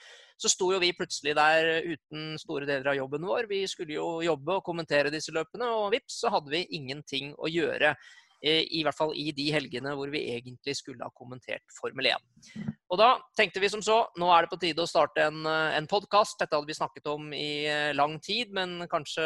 så 0.43 0.51
sto 0.51 0.71
jo 0.73 0.81
vi 0.81 0.93
plutselig 0.97 1.35
der 1.37 1.69
uten 1.85 2.33
store 2.41 2.67
deler 2.67 2.91
av 2.91 2.97
jobben 2.97 3.25
vår. 3.27 3.47
Vi 3.51 3.63
skulle 3.69 3.95
jo 3.95 4.07
jobbe 4.25 4.57
og 4.57 4.65
kommentere 4.65 5.13
disse 5.13 5.33
løpene, 5.35 5.69
og 5.71 5.93
vips, 5.93 6.19
så 6.23 6.33
hadde 6.33 6.51
vi 6.53 6.65
ingenting 6.75 7.33
å 7.37 7.51
gjøre. 7.51 7.93
I 8.43 8.81
hvert 8.83 8.97
fall 8.97 9.13
i 9.15 9.29
de 9.31 9.45
helgene 9.55 9.93
hvor 9.95 10.09
vi 10.11 10.25
egentlig 10.33 10.73
skulle 10.75 11.05
ha 11.05 11.13
kommentert 11.15 11.63
Formel 11.77 12.09
1. 12.09 12.25
Og 12.91 12.99
da 12.99 13.13
tenkte 13.39 13.61
vi 13.63 13.69
som 13.71 13.79
så, 13.85 14.01
nå 14.19 14.27
er 14.35 14.43
det 14.43 14.51
på 14.51 14.59
tide 14.59 14.83
å 14.83 14.89
starte 14.89 15.29
en, 15.29 15.45
en 15.47 15.87
podkast. 15.87 16.35
Dette 16.41 16.57
hadde 16.57 16.67
vi 16.67 16.75
snakket 16.75 17.07
om 17.13 17.31
i 17.31 17.63
eh, 17.71 17.93
lang 17.95 18.17
tid, 18.19 18.51
men 18.51 18.83
kanskje 18.91 19.23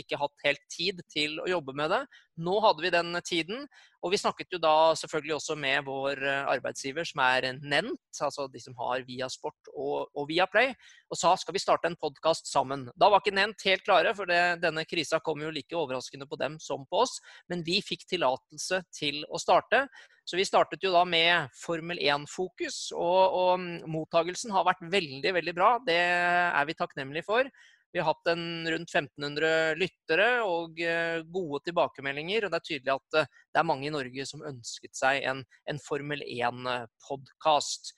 ikke 0.00 0.18
hatt 0.22 0.46
helt 0.46 0.64
tid 0.72 1.04
til 1.12 1.36
å 1.44 1.50
jobbe 1.50 1.76
med 1.76 1.92
det. 1.92 2.00
Nå 2.42 2.54
hadde 2.64 2.82
vi 2.82 2.90
den 2.90 3.14
tiden, 3.22 3.66
og 4.02 4.10
vi 4.10 4.18
snakket 4.18 4.56
jo 4.56 4.58
da 4.62 4.92
selvfølgelig 4.98 5.36
også 5.36 5.54
med 5.58 5.84
vår 5.86 6.22
eh, 6.26 6.48
arbeidsgiver, 6.56 7.06
som 7.06 7.22
er 7.22 7.46
Nent, 7.62 8.00
altså 8.18 8.48
de 8.50 8.62
som 8.62 8.74
har 8.80 9.04
Via 9.06 9.28
Sport 9.30 9.70
og, 9.70 10.10
og 10.14 10.26
Viaplay, 10.28 10.72
og 11.10 11.20
sa 11.20 11.34
skal 11.38 11.54
vi 11.54 11.62
starte 11.62 11.90
en 11.90 11.98
podkast 12.00 12.50
sammen. 12.50 12.88
Da 12.98 13.10
var 13.12 13.22
ikke 13.22 13.36
Nent 13.36 13.62
helt 13.68 13.86
klare, 13.86 14.14
for 14.18 14.30
det, 14.30 14.40
denne 14.64 14.82
krisa 14.88 15.22
kom 15.22 15.44
jo 15.44 15.52
like 15.54 15.78
overraskende 15.78 16.26
på 16.26 16.40
dem 16.40 16.58
som 16.62 16.82
på 16.90 17.04
oss, 17.04 17.20
men 17.52 17.62
vi 17.66 17.78
fikk 17.86 18.02
tillatelse 18.10 18.82
til 18.98 19.22
å 19.30 19.38
starte. 19.38 19.86
Så 20.24 20.38
vi 20.40 20.46
startet 20.48 20.82
jo 20.82 20.90
da 20.94 21.02
med 21.04 21.52
Formel 21.60 22.00
1-fokus, 22.00 22.88
og, 22.96 23.38
og 23.38 23.88
mottagelsen 23.92 24.54
har 24.56 24.66
vært 24.66 24.82
veldig, 24.90 25.34
veldig 25.36 25.54
bra. 25.56 25.74
Det 25.84 26.00
er 26.00 26.64
vi 26.66 26.76
takknemlige 26.78 27.28
for. 27.28 27.50
Vi 27.94 28.00
har 28.00 28.08
hatt 28.10 28.26
en 28.26 28.70
rundt 28.70 28.90
1500 28.90 29.74
lyttere 29.78 30.26
og 30.42 30.80
eh, 30.82 31.20
gode 31.30 31.60
tilbakemeldinger. 31.68 32.42
Og 32.42 32.50
det 32.50 32.58
er 32.58 32.64
tydelig 32.66 32.92
at 32.96 33.18
eh, 33.20 33.28
det 33.54 33.60
er 33.60 33.68
mange 33.68 33.86
i 33.86 33.92
Norge 33.94 34.24
som 34.26 34.42
ønsket 34.42 34.98
seg 34.98 35.22
en, 35.30 35.44
en 35.70 35.78
Formel 35.78 36.24
1-podkast. 36.26 37.92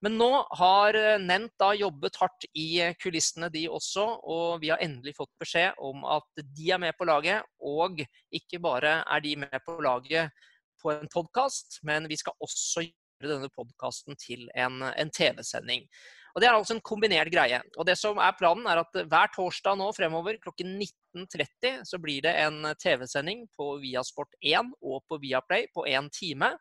Men 0.00 0.16
nå 0.16 0.30
har 0.56 0.96
eh, 0.96 1.18
Nent 1.20 1.52
da 1.60 1.68
jobbet 1.76 2.16
hardt 2.22 2.48
i 2.56 2.80
kulissene, 3.02 3.52
de 3.52 3.66
også. 3.68 4.06
Og 4.24 4.64
vi 4.64 4.72
har 4.72 4.80
endelig 4.80 5.18
fått 5.20 5.34
beskjed 5.44 5.84
om 5.84 6.08
at 6.08 6.42
de 6.56 6.72
er 6.72 6.80
med 6.80 6.96
på 6.96 7.10
laget. 7.12 7.44
Og 7.60 8.00
ikke 8.32 8.62
bare 8.64 9.02
er 9.04 9.26
de 9.28 9.36
med 9.44 9.58
på 9.68 9.76
laget 9.84 10.32
på 10.80 10.96
en 10.96 11.12
podkast, 11.12 11.82
men 11.84 12.08
vi 12.08 12.16
skal 12.16 12.40
også 12.40 12.88
gjøre 12.88 13.34
denne 13.36 13.52
podkasten 13.52 14.16
til 14.16 14.48
en, 14.56 14.80
en 14.80 15.12
TV-sending. 15.12 15.84
Og 16.32 16.40
Det 16.40 16.48
er 16.48 16.54
altså 16.56 16.76
en 16.76 16.84
kombinert 16.84 17.30
greie. 17.32 17.60
Og 17.76 17.86
det 17.86 17.98
som 18.00 18.20
er 18.22 18.36
Planen 18.38 18.68
er 18.70 18.80
at 18.80 18.96
hver 18.96 19.32
torsdag 19.34 19.76
nå 19.78 19.90
fremover 19.96 20.38
klokken 20.40 20.78
19.30 20.80 21.82
så 21.88 22.00
blir 22.00 22.24
det 22.24 22.32
en 22.40 22.72
TV-sending 22.80 23.44
på 23.56 23.74
Viasport1 23.82 24.72
og 24.80 25.02
på 25.08 25.20
Viaplay 25.20 25.68
på 25.74 25.84
én 25.90 26.08
time. 26.14 26.54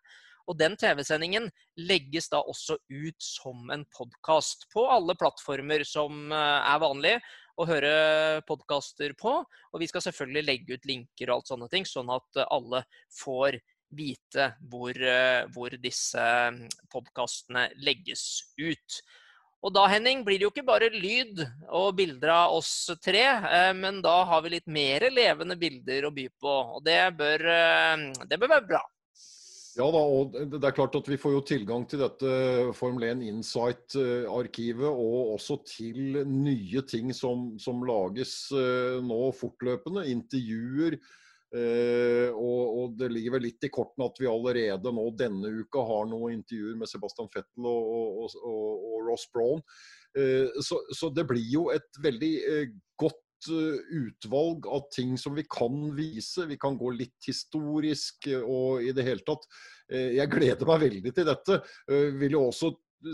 Og 0.49 0.57
den 0.59 0.75
TV-sendingen 0.75 1.47
legges 1.79 2.27
da 2.31 2.41
også 2.41 2.75
ut 2.89 3.23
som 3.23 3.69
en 3.71 3.85
podkast 3.95 4.67
på 4.73 4.83
alle 4.91 5.15
plattformer 5.15 5.85
som 5.87 6.33
eh, 6.33 6.71
er 6.73 6.81
vanlig 6.81 7.15
å 7.61 7.67
høre 7.69 7.93
podkaster 8.47 9.13
på. 9.19 9.37
Og 9.45 9.79
vi 9.79 9.87
skal 9.87 10.03
selvfølgelig 10.03 10.47
legge 10.47 10.75
ut 10.75 10.89
linker 10.89 11.29
og 11.29 11.37
alt 11.37 11.53
sånne 11.53 11.69
ting, 11.71 11.87
sånn 11.87 12.11
at 12.11 12.43
alle 12.49 12.83
får 13.21 13.61
vite 13.95 14.51
hvor, 14.71 14.95
eh, 14.95 15.45
hvor 15.53 15.75
disse 15.83 16.27
mm, 16.55 16.65
podkastene 16.91 17.67
legges 17.83 18.25
ut. 18.59 19.01
Og 19.61 19.73
da 19.75 19.83
Henning, 19.91 20.23
blir 20.25 20.39
det 20.39 20.47
jo 20.47 20.53
ikke 20.53 20.65
bare 20.65 20.89
lyd 20.93 21.43
og 21.69 21.91
bilder 21.99 22.33
av 22.33 22.55
oss 22.57 22.89
tre, 23.03 23.25
eh, 23.27 23.73
men 23.77 23.99
da 24.01 24.23
har 24.29 24.41
vi 24.41 24.55
litt 24.55 24.65
mer 24.65 25.05
levende 25.13 25.57
bilder 25.59 26.07
å 26.09 26.15
by 26.15 26.25
på. 26.41 26.55
Og 26.77 26.81
det 26.85 27.03
bør, 27.19 27.45
det 28.25 28.41
bør 28.41 28.55
være 28.55 28.67
bra. 28.73 28.81
Ja 29.71 29.85
da, 29.87 29.99
og 30.03 30.33
det 30.51 30.59
er 30.67 30.75
klart 30.75 30.95
at 30.99 31.07
vi 31.07 31.17
får 31.19 31.35
jo 31.37 31.41
tilgang 31.47 31.85
til 31.87 32.01
dette 32.01 32.31
Formel 32.75 33.05
1 33.07 33.21
Insight-arkivet, 33.29 34.89
og 34.89 35.37
også 35.37 35.61
til 35.63 36.19
nye 36.27 36.83
ting 36.83 37.13
som, 37.15 37.53
som 37.61 37.79
lages 37.87 38.33
eh, 38.51 38.99
nå 39.05 39.21
fortløpende. 39.37 40.03
Intervjuer. 40.11 40.99
Eh, 41.51 42.29
og, 42.31 42.61
og, 42.79 42.93
det 42.99 43.09
ligger 43.11 43.35
vel 43.35 43.49
litt 43.49 43.65
i 43.67 43.71
kortene 43.73 44.07
at 44.07 44.21
vi 44.21 44.29
allerede 44.31 44.93
nå 44.95 45.03
denne 45.19 45.51
uka 45.61 45.83
har 45.83 46.05
noen 46.07 46.37
intervjuer 46.37 46.77
med 46.79 46.87
Sebastian 46.87 47.27
Fettel 47.33 47.67
og, 47.67 48.21
og, 48.23 48.37
og 48.45 49.09
Ross 49.09 49.27
Brown. 49.33 49.59
Eh, 50.15 50.47
så, 50.63 50.79
så, 50.95 51.11
det 51.11 51.27
blir 51.27 51.43
jo 51.51 51.67
et 51.75 52.01
veldig 52.03 52.33
godt 53.01 53.19
Eh, 53.49 53.97
utvalg 53.97 54.67
av 54.67 54.83
ting 54.93 55.15
som 55.17 55.33
vi 55.33 55.43
kan 55.49 55.95
vise. 55.97 56.45
Vi 56.45 56.57
kan 56.61 56.77
gå 56.77 56.91
litt 56.93 57.25
historisk 57.25 58.27
og 58.43 58.83
i 58.85 58.91
det 58.93 59.05
hele 59.07 59.25
tatt. 59.25 59.47
Jeg 59.89 60.29
gleder 60.31 60.69
meg 60.69 60.83
veldig 60.85 61.13
til 61.15 61.25
dette. 61.27 61.57
Vil 62.21 62.37
jo 62.37 62.43
også 62.51 62.69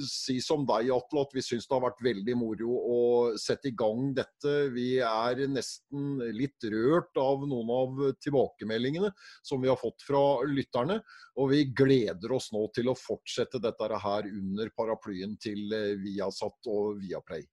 si 0.08 0.38
som 0.44 0.66
deg, 0.68 0.92
Atle, 0.94 1.24
at 1.26 1.34
vi 1.36 1.44
syns 1.46 1.68
det 1.68 1.76
har 1.76 1.84
vært 1.88 2.04
veldig 2.06 2.36
moro 2.40 2.78
å 2.78 3.00
sette 3.40 3.72
i 3.72 3.76
gang 3.78 4.12
dette. 4.18 4.56
Vi 4.76 4.98
er 5.04 5.44
nesten 5.52 6.22
litt 6.36 6.68
rørt 6.72 7.18
av 7.22 7.46
noen 7.50 7.74
av 7.74 8.02
tilbakemeldingene 8.24 9.12
som 9.46 9.64
vi 9.64 9.72
har 9.72 9.80
fått 9.82 10.06
fra 10.08 10.24
lytterne. 10.48 11.00
Og 11.38 11.52
vi 11.54 11.66
gleder 11.72 12.38
oss 12.38 12.52
nå 12.56 12.66
til 12.76 12.92
å 12.92 12.98
fortsette 12.98 13.62
dette 13.64 14.02
her 14.08 14.32
under 14.32 14.74
paraplyen 14.76 15.38
til 15.42 15.72
Viasat 16.04 16.72
og 16.74 16.98
Viaplay. 17.02 17.48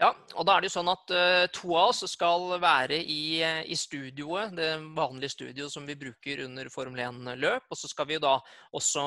Ja, 0.00 0.14
og 0.32 0.46
da 0.48 0.54
er 0.56 0.62
det 0.62 0.70
jo 0.70 0.78
sånn 0.78 0.88
at 0.88 1.10
uh, 1.12 1.42
to 1.52 1.74
av 1.76 1.90
oss 1.90 1.98
skal 2.08 2.54
være 2.62 2.96
i, 3.04 3.42
i, 3.44 3.76
studioet, 3.76 4.54
det 4.56 4.70
vanlige 4.96 5.34
studioet 5.34 5.74
som 5.74 5.84
vi 5.84 5.96
bruker 6.00 6.40
under 6.46 6.70
Formel 6.72 7.02
1-løp. 7.04 7.66
Og 7.68 7.76
så 7.76 7.90
skal 7.90 8.08
vi 8.08 8.16
jo 8.16 8.22
da 8.24 8.38
også 8.78 9.04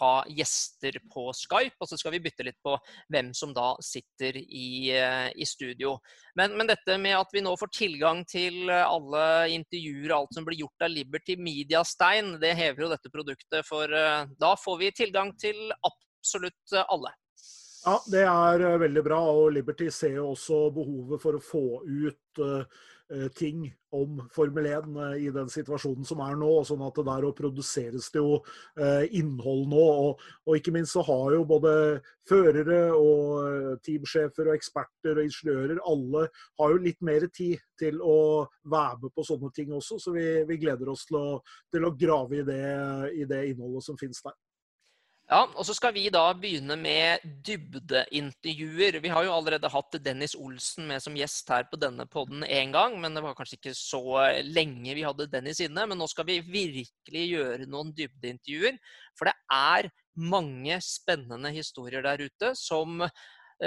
ha 0.00 0.10
gjester 0.26 0.98
på 1.14 1.28
Skype, 1.38 1.78
og 1.78 1.86
så 1.86 2.00
skal 2.00 2.16
vi 2.16 2.22
bytte 2.26 2.48
litt 2.48 2.58
på 2.58 2.74
hvem 3.14 3.30
som 3.38 3.54
da 3.54 3.68
sitter 3.86 4.40
i, 4.42 4.90
uh, 4.98 5.30
i 5.30 5.46
studio. 5.46 5.94
Men, 6.34 6.58
men, 6.58 6.72
dette 6.72 6.98
med 6.98 7.20
at 7.20 7.30
vi 7.30 7.46
nå 7.46 7.54
får 7.60 7.74
tilgang 7.78 8.26
til 8.26 8.66
alle 8.72 9.24
intervjuer 9.54 10.10
og 10.10 10.18
alt 10.24 10.40
som 10.40 10.48
blir 10.48 10.64
gjort 10.64 10.88
av 10.88 10.90
Liberty 10.90 11.38
Media 11.38 11.86
Stein, 11.86 12.34
det 12.42 12.56
hever 12.58 12.88
jo 12.88 12.92
dette 12.96 13.14
produktet, 13.14 13.62
for 13.68 13.86
uh, 13.94 14.26
da 14.42 14.56
får 14.58 14.82
vi 14.82 14.94
tilgang 15.04 15.36
til 15.38 15.68
absolutt 15.86 16.80
alle. 16.88 17.14
Ja, 17.82 17.96
det 18.06 18.22
er 18.22 18.62
eh, 18.62 18.80
veldig 18.84 19.02
bra. 19.02 19.20
Og 19.34 19.52
Liberty 19.56 19.90
ser 19.90 20.20
jo 20.20 20.32
også 20.32 20.68
behovet 20.74 21.22
for 21.22 21.34
å 21.34 21.42
få 21.42 21.66
ut 21.82 22.42
uh, 22.42 22.62
ting 23.34 23.64
om 23.92 24.20
Formel 24.32 24.68
1 24.70 24.86
uh, 24.94 25.16
i 25.18 25.32
den 25.34 25.50
situasjonen 25.50 26.06
som 26.06 26.22
er 26.22 26.36
nå. 26.38 26.50
sånn 26.68 26.84
at 26.86 27.00
det 27.00 27.04
der 27.08 27.26
produseres 27.34 28.06
det 28.14 28.22
jo 28.22 28.38
uh, 28.38 29.02
innhold 29.10 29.66
nå. 29.72 29.82
Og, 30.04 30.22
og, 30.46 30.52
ikke 30.60 30.76
minst 30.76 30.94
så 30.94 31.02
har 31.08 31.34
jo 31.34 31.42
både 31.50 31.74
førere 32.30 32.78
og 32.94 33.82
teamsjefer 33.82 34.52
og 34.52 34.54
eksperter 34.54 35.18
og 35.18 35.26
ingeniører 35.26 35.82
alle 35.82 36.28
har 36.62 36.76
jo 36.76 36.84
litt 36.86 37.02
mer 37.02 37.26
tid 37.34 37.58
til 37.82 37.98
å 37.98 38.46
være 38.62 39.02
med 39.02 39.16
på 39.18 39.26
sånne 39.26 39.50
ting 39.58 39.74
også. 39.74 39.98
Så 39.98 40.14
vi, 40.14 40.28
vi 40.46 40.62
gleder 40.62 40.94
oss 40.94 41.02
til 41.10 41.18
å, 41.18 41.26
til 41.74 41.90
å 41.90 41.94
grave 41.98 42.44
i 42.44 42.46
det, 42.46 42.64
i 43.18 43.26
det 43.26 43.42
innholdet 43.50 43.90
som 43.90 43.98
finnes 43.98 44.22
der. 44.22 44.38
Ja, 45.30 45.46
og 45.46 45.64
Så 45.64 45.74
skal 45.76 45.94
vi 45.94 46.08
da 46.12 46.24
begynne 46.36 46.74
med 46.76 47.22
dybdeintervjuer. 47.46 48.98
Vi 49.00 49.12
har 49.12 49.24
jo 49.24 49.32
allerede 49.32 49.70
hatt 49.70 49.96
Dennis 50.04 50.34
Olsen 50.34 50.88
med 50.90 51.02
som 51.04 51.16
gjest 51.16 51.48
her 51.48 51.64
på 51.70 51.78
denne 51.80 52.04
podden 52.10 52.42
én 52.44 52.72
gang. 52.74 52.98
Men 53.00 53.14
det 53.14 53.22
var 53.24 53.36
kanskje 53.38 53.60
ikke 53.60 53.76
så 53.78 54.02
lenge 54.44 54.96
vi 54.98 55.06
hadde 55.06 55.30
Dennis 55.32 55.62
inne. 55.64 55.86
Men 55.86 56.02
nå 56.02 56.08
skal 56.10 56.26
vi 56.28 56.40
virkelig 56.44 57.24
gjøre 57.30 57.70
noen 57.70 57.94
dybdeintervjuer. 57.96 58.76
For 59.16 59.30
det 59.30 59.36
er 59.54 59.92
mange 60.18 60.76
spennende 60.84 61.54
historier 61.54 62.04
der 62.04 62.26
ute 62.26 62.52
som 62.58 63.00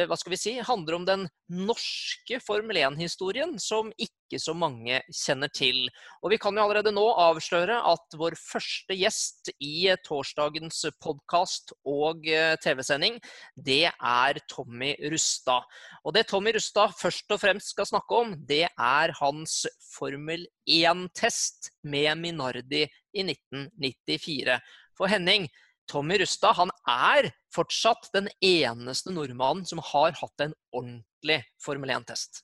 hva 0.04 0.18
skal 0.20 0.34
vi 0.34 0.40
si, 0.40 0.54
handler 0.60 0.98
om 0.98 1.06
den 1.08 1.24
norske 1.52 2.40
Formel 2.44 2.80
1-historien 2.82 3.54
som 3.62 3.92
ikke 4.02 4.40
så 4.42 4.56
mange 4.58 5.00
kjenner 5.14 5.52
til. 5.56 5.86
Og 6.20 6.34
vi 6.34 6.40
kan 6.42 6.58
jo 6.58 6.66
allerede 6.66 6.92
nå 6.96 7.04
avsløre 7.22 7.78
at 7.88 8.18
vår 8.20 8.36
første 8.40 8.98
gjest 8.98 9.54
i 9.64 9.88
torsdagens 10.04 10.84
podkast 11.04 11.72
og 11.88 12.28
eh, 12.28 12.58
TV-sending, 12.64 13.22
det 13.56 13.86
er 13.94 14.42
Tommy 14.52 14.94
Rustad. 15.14 15.64
Og 16.04 16.16
det 16.18 16.28
Tommy 16.32 16.56
Rustad 16.58 16.96
først 17.00 17.32
og 17.32 17.44
fremst 17.46 17.72
skal 17.76 17.88
snakke 17.94 18.24
om, 18.26 18.36
det 18.50 18.66
er 18.68 19.16
hans 19.22 19.62
Formel 19.94 20.48
1-test 20.68 21.72
med 21.88 22.18
Minardi 22.20 22.84
i 23.16 23.24
1994. 23.24 24.60
For 24.96 25.12
Henning, 25.12 25.48
Tommy 25.88 26.18
Rustad 26.20 26.58
han 26.58 26.72
er 26.90 27.32
fortsatt 27.54 28.12
den 28.14 28.30
eneste 28.44 29.14
nordmannen 29.14 29.66
som 29.68 29.82
har 29.94 30.18
hatt 30.20 30.46
en 30.46 30.58
ordentlig 30.76 31.42
Formel 31.64 31.94
1-test. 31.98 32.44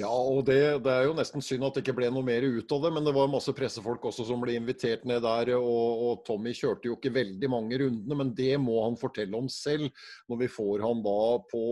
Ja, 0.00 0.08
og 0.08 0.46
det, 0.48 0.56
det, 0.86 0.92
er 0.92 1.04
jo 1.04 1.16
nesten 1.16 1.42
synd 1.44 1.66
at 1.66 1.76
det 1.76 1.82
ikke 1.82 1.94
ble 1.98 2.08
noe 2.12 2.24
mer 2.24 2.44
ut 2.46 2.70
av 2.72 2.86
det. 2.86 2.90
Men 2.96 3.04
det 3.04 3.12
var 3.12 3.28
masse 3.30 3.52
pressefolk 3.56 4.06
også 4.08 4.24
som 4.28 4.40
ble 4.40 4.56
invitert 4.56 5.04
ned 5.08 5.20
der. 5.24 5.52
Og, 5.58 6.04
og 6.06 6.22
Tommy 6.26 6.54
kjørte 6.56 6.88
jo 6.88 6.96
ikke 6.96 7.12
veldig 7.12 7.50
mange 7.52 7.80
rundene, 7.82 8.18
men 8.22 8.32
det 8.36 8.54
må 8.62 8.78
han 8.86 8.96
fortelle 9.00 9.36
om 9.36 9.50
selv 9.52 9.90
når 10.32 10.44
vi 10.44 10.50
får 10.54 10.84
han 10.86 11.04
da 11.04 11.22
på 11.52 11.64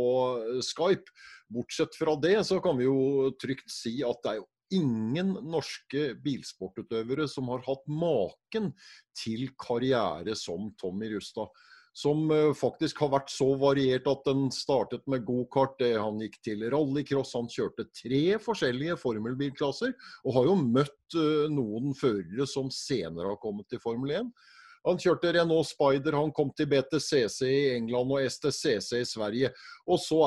Skype. 0.66 1.16
Bortsett 1.50 1.96
fra 1.96 2.14
det 2.20 2.36
så 2.46 2.60
kan 2.62 2.76
vi 2.78 2.86
jo 2.90 3.30
trygt 3.40 3.72
si 3.72 3.98
at 4.06 4.20
det 4.24 4.34
er 4.34 4.42
jo 4.42 4.48
ingen 4.70 5.32
norske 5.50 6.12
bilsportutøvere 6.22 7.26
som 7.26 7.48
har 7.50 7.64
hatt 7.66 7.88
maken 7.90 8.70
til 9.18 9.48
karriere 9.58 10.36
som 10.38 10.70
Tommy 10.78 11.10
Rustad. 11.16 11.50
Som 11.96 12.30
eh, 12.30 12.52
faktisk 12.54 13.00
har 13.02 13.10
vært 13.16 13.32
så 13.32 13.48
variert 13.58 14.06
at 14.10 14.22
den 14.28 14.48
startet 14.54 15.02
med 15.10 15.24
gokart, 15.26 15.80
han 15.80 16.20
gikk 16.22 16.38
til 16.46 16.62
rallycross, 16.70 17.34
han 17.38 17.50
kjørte 17.50 17.88
tre 17.96 18.38
forskjellige 18.42 18.98
formelbilklasser. 19.00 19.96
Og 20.24 20.38
har 20.38 20.48
jo 20.50 20.56
møtt 20.60 21.18
eh, 21.18 21.50
noen 21.52 21.94
førere 21.98 22.46
som 22.48 22.70
senere 22.74 23.34
har 23.34 23.42
kommet 23.42 23.68
til 23.70 23.82
Formel 23.82 24.14
1. 24.22 24.32
Han 24.88 25.00
kjørte 25.00 25.32
Renault 25.36 25.68
Spider, 25.68 26.16
han 26.16 26.32
kom 26.32 26.52
til 26.56 26.68
BTCC 26.70 27.40
i 27.44 27.72
England 27.74 28.14
og 28.16 28.24
STCC 28.24 28.94
i 28.96 29.08
Sverige. 29.08 29.50
Og 29.84 30.00
så 30.00 30.20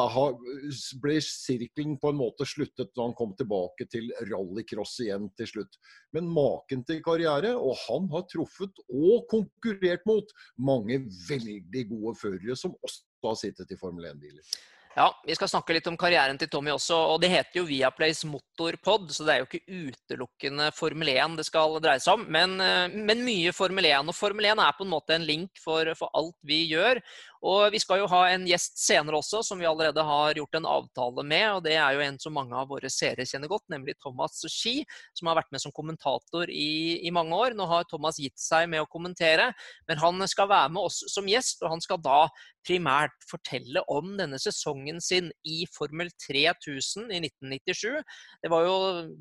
ble 1.01 1.17
sirkelen 1.25 1.95
på 2.01 2.11
en 2.13 2.19
måte 2.19 2.45
sluttet 2.47 2.91
da 2.93 3.07
han 3.07 3.15
kom 3.17 3.33
tilbake 3.39 3.87
til 3.89 4.11
rallycross 4.29 4.99
igjen 5.05 5.31
til 5.39 5.49
slutt. 5.49 5.79
Men 6.13 6.29
maken 6.29 6.85
til 6.85 7.01
karriere, 7.05 7.55
og 7.57 7.79
han 7.87 8.05
har 8.13 8.27
truffet 8.29 8.83
og 8.93 9.25
konkurrert 9.31 10.05
mot 10.09 10.29
mange 10.61 11.01
veldig 11.29 11.87
gode 11.95 12.15
førere 12.21 12.59
som 12.59 12.77
også 12.85 13.09
har 13.25 13.39
sittet 13.39 13.73
i 13.73 13.79
Formel 13.79 14.11
1-biler. 14.11 14.45
Ja, 14.93 15.07
vi 15.25 15.33
skal 15.33 15.49
snakke 15.49 15.73
litt 15.73 15.87
om 15.89 15.95
karrieren 15.97 16.37
til 16.37 16.49
Tommy 16.53 16.69
også. 16.69 16.93
og 16.93 17.21
Det 17.21 17.31
heter 17.31 17.57
jo 17.57 17.65
Viaplays 17.65 18.21
motorpod, 18.29 19.07
så 19.09 19.25
det 19.25 19.33
er 19.33 19.39
jo 19.41 19.47
ikke 19.47 19.87
utelukkende 19.89 20.67
Formel 20.77 21.09
1 21.15 21.37
det 21.39 21.47
skal 21.47 21.79
dreie 21.81 22.01
seg 22.03 22.19
om. 22.19 22.27
Men, 22.29 22.59
eh, 22.61 22.93
men 22.93 23.25
mye 23.25 23.51
Formel 23.57 23.89
1. 23.89 24.11
Og 24.13 24.13
Formel 24.13 24.45
1 24.45 24.61
er 24.61 24.77
på 24.77 24.85
en 24.85 24.93
måte 24.93 25.15
en 25.15 25.25
link 25.25 25.57
for, 25.57 25.89
for 25.97 26.13
alt 26.13 26.37
vi 26.45 26.67
gjør. 26.69 27.01
Og 27.43 27.73
vi 27.73 27.79
skal 27.81 27.99
jo 27.99 28.07
ha 28.07 28.21
en 28.31 28.45
gjest 28.47 28.77
senere 28.79 29.17
også, 29.19 29.41
som 29.43 29.59
vi 29.59 29.67
allerede 29.67 29.99
har 30.07 30.37
gjort 30.37 30.55
en 30.55 30.69
avtale 30.77 31.25
med. 31.27 31.47
og 31.57 31.63
Det 31.65 31.73
er 31.75 31.97
jo 31.97 32.03
en 32.05 32.19
som 32.21 32.37
mange 32.37 32.55
av 32.55 32.69
våre 32.69 32.87
seere 32.93 33.25
kjenner 33.27 33.51
godt, 33.51 33.65
nemlig 33.73 33.97
Thomas 33.99 34.45
Ski, 34.47 34.85
som 35.17 35.27
har 35.27 35.41
vært 35.41 35.51
med 35.51 35.59
som 35.59 35.73
kommentator 35.75 36.47
i, 36.47 37.01
i, 37.03 37.11
mange 37.11 37.35
år. 37.35 37.57
Nå 37.57 37.67
har 37.67 37.83
Thomas 37.89 38.21
gitt 38.21 38.39
seg 38.39 38.69
med 38.71 38.85
å 38.85 38.87
kommentere, 38.87 39.49
men 39.89 39.99
han 39.99 40.23
skal 40.29 40.47
være 40.53 40.71
med 40.77 40.87
oss 40.87 41.01
som 41.11 41.27
gjest. 41.27 41.65
Og 41.65 41.73
han 41.73 41.83
skal 41.83 41.99
da 41.99 42.29
primært 42.67 43.15
fortelle 43.29 43.83
om 43.91 44.13
denne 44.19 44.39
sesongen 44.41 44.99
sin 45.03 45.29
i 45.47 45.63
Formel 45.73 46.09
3000 46.25 47.11
i 47.11 47.19
1997. 47.25 48.01
Det 48.43 48.51
var 48.51 48.67
jo 48.67 48.75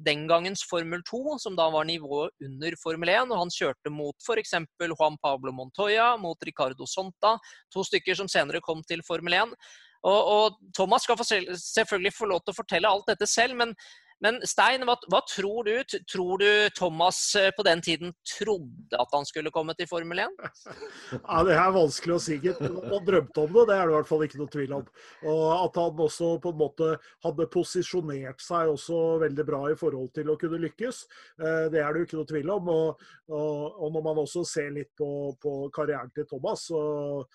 den 0.06 0.26
gangens 0.30 0.64
Formel 0.68 1.04
2, 1.08 1.38
som 1.42 1.58
da 1.58 1.68
var 1.74 1.86
nivået 1.88 2.32
under 2.46 2.76
Formel 2.82 3.12
1. 3.14 3.30
Og 3.34 3.44
han 3.44 3.54
kjørte 3.54 3.94
mot 3.94 4.16
f.eks. 4.26 4.56
Juan 4.82 5.18
Pablo 5.22 5.54
Montoya, 5.56 6.12
mot 6.20 6.48
Ricardo 6.48 6.88
Sonta. 6.88 7.36
To 7.74 7.84
stykker 7.86 8.18
som 8.18 8.30
senere 8.30 8.62
kom 8.64 8.84
til 8.88 9.04
Formel 9.06 9.40
1. 9.40 9.56
Og, 10.02 10.20
og 10.34 10.56
Thomas 10.74 11.04
skal 11.06 11.18
selvfølgelig 11.22 12.14
få 12.16 12.26
lov 12.30 12.42
til 12.42 12.54
å 12.54 12.58
fortelle 12.58 12.90
alt 12.90 13.06
dette 13.12 13.28
selv, 13.30 13.54
men 13.58 13.74
men 14.22 14.38
Stein, 14.46 14.84
hva, 14.86 14.94
hva, 15.10 15.20
tror 15.26 15.66
du? 15.66 15.98
Tror 16.10 16.38
du 16.38 16.48
Thomas 16.78 17.18
eh, 17.38 17.50
på 17.56 17.64
den 17.66 17.82
tiden 17.82 18.12
trodde 18.38 18.98
at 18.98 19.10
han 19.16 19.26
skulle 19.26 19.50
komme 19.54 19.74
til 19.78 19.88
Formel 19.90 20.22
1? 20.22 20.36
Ja, 21.22 21.42
Det 21.46 21.56
er 21.56 21.74
vanskelig 21.74 22.14
å 22.14 22.20
si. 22.22 22.38
Han 22.38 23.06
drømte 23.06 23.42
om 23.42 23.56
det, 23.56 23.64
det 23.68 23.76
er 23.76 23.88
det 23.88 23.92
i 23.92 23.96
hvert 23.96 24.10
fall 24.10 24.24
ikke 24.26 24.40
noe 24.40 24.52
tvil 24.52 24.76
om. 24.78 24.86
Og 25.32 25.42
At 25.56 25.80
han 25.80 26.02
også 26.06 26.30
på 26.42 26.52
en 26.52 26.60
måte 26.60 26.92
hadde 27.26 27.48
posisjonert 27.52 28.42
seg 28.42 28.70
også 28.70 29.00
veldig 29.24 29.46
bra 29.48 29.62
i 29.72 29.78
forhold 29.78 30.12
til 30.14 30.30
å 30.30 30.38
kunne 30.40 30.62
lykkes, 30.62 31.02
eh, 31.42 31.66
det 31.74 31.82
er 31.82 31.90
det 31.90 32.02
jo 32.02 32.08
ikke 32.08 32.20
noe 32.20 32.30
tvil 32.30 32.54
om. 32.54 32.72
Og, 32.72 33.04
og, 33.32 33.82
og 33.82 33.94
når 33.96 34.06
man 34.06 34.22
også 34.22 34.44
ser 34.46 34.70
litt 34.76 34.92
på, 34.98 35.10
på 35.42 35.56
karrieren 35.74 36.12
til 36.14 36.28
Thomas, 36.30 36.68
så, 36.70 36.82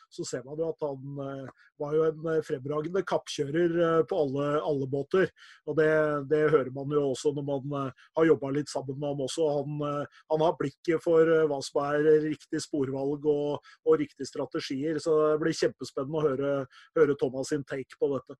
så, 0.08 0.28
ser 0.28 0.48
man 0.48 0.60
jo 0.60 0.72
at 0.72 0.88
han 0.88 1.22
eh, 1.28 1.68
var 1.84 1.94
jo 2.00 2.08
en 2.08 2.42
fremragende 2.46 3.04
kappkjører 3.08 4.08
på 4.08 4.24
alle, 4.24 4.48
alle 4.64 4.88
båter. 4.90 5.30
Og 5.68 5.78
det, 5.78 5.92
det 6.32 6.48
hører 6.48 6.72
man 6.74 6.77
man 6.78 6.96
jo 6.96 7.04
også 7.12 7.34
når 7.36 7.46
man 7.48 7.78
eh, 7.82 8.04
har 8.20 8.28
jobba 8.30 8.52
litt 8.56 8.72
sammen 8.72 8.98
med 8.98 9.12
ham 9.12 9.24
også. 9.28 9.48
Han, 9.60 9.80
eh, 9.88 10.20
han, 10.34 10.44
har 10.46 10.58
blikket 10.60 11.04
for 11.04 11.32
eh, 11.34 11.46
hva 11.50 11.62
som 11.66 11.82
er 11.86 12.10
riktig 12.28 12.62
sporvalg 12.64 13.26
og, 13.32 13.72
og 13.88 13.98
riktige 14.02 14.30
strategier. 14.30 15.02
Så 15.04 15.16
det 15.24 15.40
blir 15.44 15.58
kjempespennende 15.58 16.22
å 16.22 16.28
høre, 16.28 16.54
høre 17.00 17.18
Thomas 17.20 17.54
sin 17.54 17.66
take 17.68 18.00
på 18.00 18.12
dette. 18.16 18.38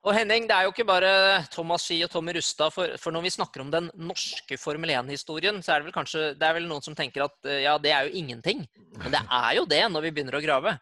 Og 0.00 0.14
Henning, 0.16 0.46
det 0.48 0.56
er 0.56 0.64
jo 0.64 0.70
ikke 0.72 0.88
bare 0.88 1.10
Thomas 1.52 1.84
Ski 1.84 1.98
og 2.06 2.08
Tommy 2.08 2.32
Rustad. 2.32 2.72
For, 2.72 2.94
for, 2.96 3.12
når 3.12 3.26
vi 3.26 3.34
snakker 3.34 3.60
om 3.60 3.72
den 3.72 3.90
norske 4.00 4.56
Formel 4.56 4.94
1-historien, 4.94 5.60
så 5.60 5.74
er 5.74 5.82
det 5.82 5.90
vel 5.90 5.96
kanskje 5.98 6.30
det 6.40 6.46
er 6.46 6.56
vel 6.56 6.70
noen 6.70 6.86
som 6.86 6.96
tenker 6.96 7.26
at 7.26 7.50
ja, 7.60 7.74
det 7.76 7.92
er 7.92 8.08
jo 8.08 8.22
ingenting. 8.22 8.64
Men 8.96 9.12
det 9.12 9.20
er 9.20 9.52
jo 9.58 9.68
det 9.68 9.82
når 9.92 10.06
vi 10.06 10.14
begynner 10.16 10.38
å 10.40 10.44
grave. 10.44 10.78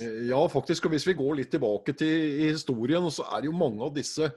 Ja, 0.00 0.40
faktisk. 0.48 0.86
Og 0.86 0.94
hvis 0.94 1.06
vi 1.08 1.16
går 1.16 1.38
litt 1.40 1.52
tilbake 1.52 1.94
til 1.96 2.40
historien, 2.50 3.06
så 3.12 3.26
er 3.32 3.42
det 3.42 3.50
jo 3.50 3.56
mange 3.56 3.84
av 3.86 3.94
disse 3.96 4.28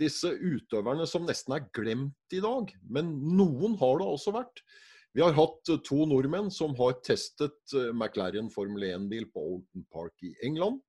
disse 0.00 0.30
utøverne 0.32 1.06
som 1.08 1.26
nesten 1.28 1.56
er 1.56 1.68
glemt 1.74 2.34
i 2.34 2.40
dag. 2.44 2.72
Men 2.88 3.12
noen 3.36 3.76
har 3.80 4.00
det 4.00 4.08
også 4.08 4.34
vært. 4.34 4.64
Vi 5.12 5.20
har 5.20 5.34
hatt 5.36 5.68
to 5.84 6.04
nordmenn 6.08 6.48
som 6.52 6.72
har 6.78 6.96
testet 7.04 7.74
eh, 7.76 7.90
McLaren 7.92 8.48
Formel 8.52 8.86
1-bil 8.88 9.28
på 9.32 9.42
Olden 9.56 9.84
Park 9.92 10.24
i 10.24 10.32
England. 10.46 10.80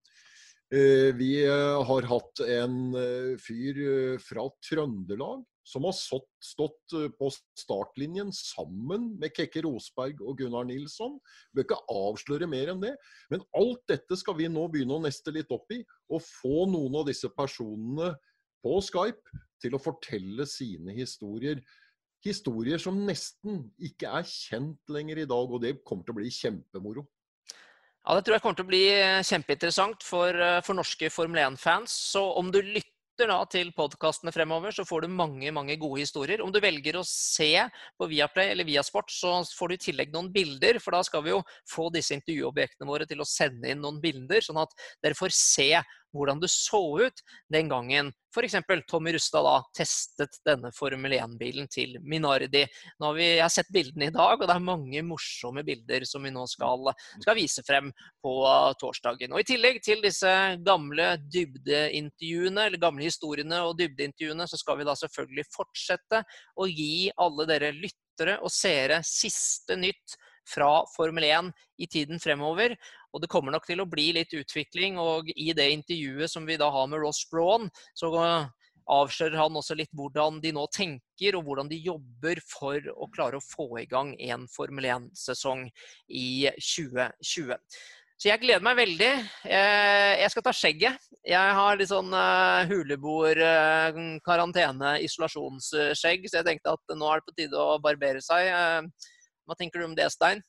Eh, 0.72 1.12
vi 1.20 1.42
eh, 1.44 1.80
har 1.90 2.08
hatt 2.08 2.44
en 2.48 2.78
fyr 3.44 3.82
fra 4.24 4.48
Trøndelag 4.64 5.44
som 5.68 5.86
har 5.88 5.96
stått 5.96 6.96
på 7.20 7.28
startlinjen 7.60 8.34
sammen 8.36 9.14
med 9.20 9.32
Kekke 9.36 9.62
Rosberg 9.64 10.20
og 10.20 10.42
Gunnar 10.42 10.66
Nilsson. 10.68 11.16
Vi 11.52 11.62
bør 11.62 11.68
ikke 11.68 12.00
avsløre 12.00 12.50
mer 12.52 12.74
enn 12.74 12.84
det. 12.84 12.92
Men 13.32 13.46
alt 13.56 13.80
dette 13.92 14.18
skal 14.20 14.36
vi 14.40 14.50
nå 14.52 14.66
begynne 14.72 14.98
å 14.98 15.04
neste 15.04 15.32
litt 15.36 15.52
opp 15.56 15.72
i, 15.72 15.80
og 16.12 16.24
få 16.24 16.66
noen 16.72 17.00
av 17.00 17.08
disse 17.08 17.32
personene 17.32 18.12
på 18.63 18.79
Skype 18.84 19.41
til 19.63 19.75
å 19.75 19.82
fortelle 19.82 20.48
sine 20.50 20.96
historier. 20.96 21.62
Historier 22.24 22.79
som 22.79 23.01
nesten 23.08 23.65
ikke 23.84 24.12
er 24.20 24.27
kjent 24.27 24.96
lenger 24.96 25.24
i 25.24 25.27
dag, 25.27 25.51
og 25.51 25.62
det 25.63 25.82
kommer 25.84 26.08
til 26.08 26.15
å 26.15 26.22
bli 26.22 26.32
kjempemoro. 26.32 27.05
Ja, 28.03 28.15
Det 28.15 28.25
tror 28.25 28.36
jeg 28.36 28.43
kommer 28.43 28.60
til 28.60 28.65
å 28.65 28.72
bli 28.72 28.86
kjempeinteressant 29.24 30.03
for, 30.03 30.36
eh, 30.36 30.62
for 30.62 30.75
norske 30.75 31.10
Formel 31.10 31.39
1-fans. 31.39 31.91
Så 32.12 32.24
om 32.38 32.51
du 32.51 32.62
lytter 32.62 32.91
til 33.50 33.72
podkastene 33.72 34.34
fremover, 34.34 34.71
så 34.71 34.84
får 34.84 35.02
du 35.02 35.08
mange 35.08 35.52
mange 35.54 35.78
gode 35.78 36.02
historier. 36.02 36.41
Om 36.41 36.52
du 36.52 36.60
velger 36.60 36.95
å 36.97 37.06
se 37.06 37.69
på 37.99 38.08
Viaplay 38.10 38.52
eller 38.52 38.65
Viasport, 38.65 39.10
så 39.12 39.45
får 39.45 39.69
du 39.69 39.73
i 39.76 39.78
tillegg 39.78 40.12
noen 40.12 40.32
bilder. 40.34 40.80
For 40.80 40.91
da 40.91 41.02
skal 41.04 41.23
vi 41.23 41.30
jo 41.30 41.43
få 41.69 41.91
disse 41.93 42.12
intervjuobjektene 42.17 42.88
våre 42.88 43.06
til 43.06 43.21
å 43.21 43.28
sende 43.28 43.69
inn 43.69 43.82
noen 43.82 44.02
bilder, 44.02 44.41
sånn 44.41 44.58
at 44.58 44.73
dere 45.02 45.13
får 45.13 45.30
se 45.30 45.84
hvordan 46.13 46.41
det 46.41 46.52
så 46.54 46.82
ut 47.02 47.23
den 47.52 47.71
gangen 47.71 48.12
f.eks. 48.34 48.56
Tommy 48.88 49.13
Rustad 49.13 49.45
da 49.45 49.58
testet 49.78 50.39
denne 50.45 50.71
Formel 50.73 51.13
1-bilen 51.19 51.67
til 51.71 51.97
Minardi. 52.02 52.63
Nå 52.99 53.12
har 53.12 53.17
vi, 53.17 53.28
jeg 53.36 53.43
har 53.43 53.54
sett 53.54 53.69
bildene 53.73 54.10
i 54.10 54.13
dag, 54.15 54.36
og 54.39 54.47
det 54.47 54.56
er 54.56 54.65
mange 54.65 55.04
morsomme 55.06 55.63
bilder 55.65 56.06
som 56.10 56.26
vi 56.26 56.34
nå 56.34 56.45
skal, 56.49 56.89
skal 57.21 57.38
vise 57.38 57.63
frem 57.67 57.91
på 58.23 58.34
torsdagen. 58.82 59.34
Og 59.34 59.43
I 59.43 59.47
tillegg 59.54 59.80
til 59.86 60.02
disse 60.06 60.34
gamle 60.65 61.13
dybdeintervjuene, 61.30 62.67
eller 62.67 62.82
gamle 62.82 63.06
historiene 63.06 63.62
og 63.67 63.78
dybdeintervjuene, 63.82 64.49
så 64.49 64.60
skal 64.60 64.82
vi 64.82 64.89
da 64.89 64.97
selvfølgelig 64.97 65.49
fortsette 65.54 66.23
å 66.58 66.69
gi 66.69 67.10
alle 67.13 67.47
dere 67.49 67.73
lyttere 67.78 68.39
og 68.41 68.54
seere 68.54 69.04
siste 69.06 69.78
nytt 69.78 70.17
fra 70.49 70.84
Formel 70.95 71.23
1 71.23 71.54
i 71.84 71.88
tiden 71.88 72.19
fremover. 72.19 72.76
Og 73.13 73.21
det 73.21 73.30
kommer 73.32 73.54
nok 73.54 73.67
til 73.69 73.84
å 73.84 73.89
bli 73.89 74.10
litt 74.17 74.34
utvikling. 74.34 74.97
Og 75.02 75.30
i 75.36 75.52
det 75.56 75.69
intervjuet 75.76 76.32
som 76.32 76.45
vi 76.49 76.58
da 76.60 76.69
har 76.73 76.89
med 76.89 77.04
Ross 77.04 77.23
Braun, 77.32 77.69
så 77.93 78.12
avslører 78.89 79.39
han 79.39 79.56
også 79.56 79.78
litt 79.80 79.91
hvordan 79.95 80.41
de 80.43 80.52
nå 80.56 80.65
tenker, 80.76 81.38
og 81.38 81.47
hvordan 81.47 81.69
de 81.71 81.80
jobber 81.86 82.41
for 82.43 82.84
å 82.93 83.10
klare 83.13 83.39
å 83.39 83.45
få 83.45 83.69
i 83.82 83.88
gang 83.89 84.13
en 84.19 84.47
Formel 84.52 84.89
1-sesong 84.97 85.67
i 86.12 86.49
2020. 86.58 87.54
Så 88.23 88.30
jeg 88.30 88.39
gleder 88.39 88.63
meg 88.63 88.78
veldig. 88.78 89.12
Eh, 89.52 90.12
jeg 90.21 90.32
skal 90.32 90.43
ta 90.45 90.54
skjegget. 90.56 91.08
Jeg 91.28 91.56
har 91.58 91.80
litt 91.80 91.89
sånn 91.89 92.13
eh, 92.15 92.69
huleboer, 92.69 93.41
eh, 93.43 93.99
karantene, 94.23 94.93
isolasjonsskjegg, 95.04 96.30
så 96.30 96.39
jeg 96.39 96.47
tenkte 96.47 96.76
at 96.78 96.95
nå 96.95 97.10
er 97.10 97.19
det 97.19 97.28
på 97.28 97.36
tide 97.41 97.60
å 97.60 97.82
barbere 97.84 98.23
seg. 98.23 98.47
Hva 99.43 99.60
tenker 99.60 99.82
du 99.84 99.89
om 99.89 99.97
det, 99.97 100.08
Stein? 100.13 100.43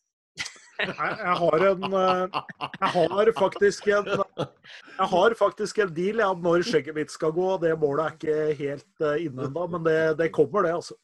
Jeg, 0.79 1.35
har 1.39 1.65
en 1.69 1.85
eh, 1.85 2.39
Jeg 2.81 2.91
har 2.95 3.31
faktisk 3.39 3.89
en 3.95 4.09
Jeg 4.11 5.09
har 5.13 5.37
faktisk 5.39 5.79
en 5.85 5.93
deal 5.95 6.23
ja, 6.23 6.31
når 6.47 6.65
skjegget 6.67 6.97
mitt 6.97 7.13
skal 7.15 7.35
gå. 7.37 7.49
Det 7.63 7.75
målet 7.79 8.05
er 8.05 8.17
ikke 8.17 8.59
helt 8.59 9.05
uh, 9.05 9.15
inne 9.21 9.49
ennå, 9.49 9.67
men 9.77 9.87
det, 9.87 9.99
det, 10.19 10.33
kommer, 10.35 10.67
det, 10.67 10.75
altså. 10.81 10.99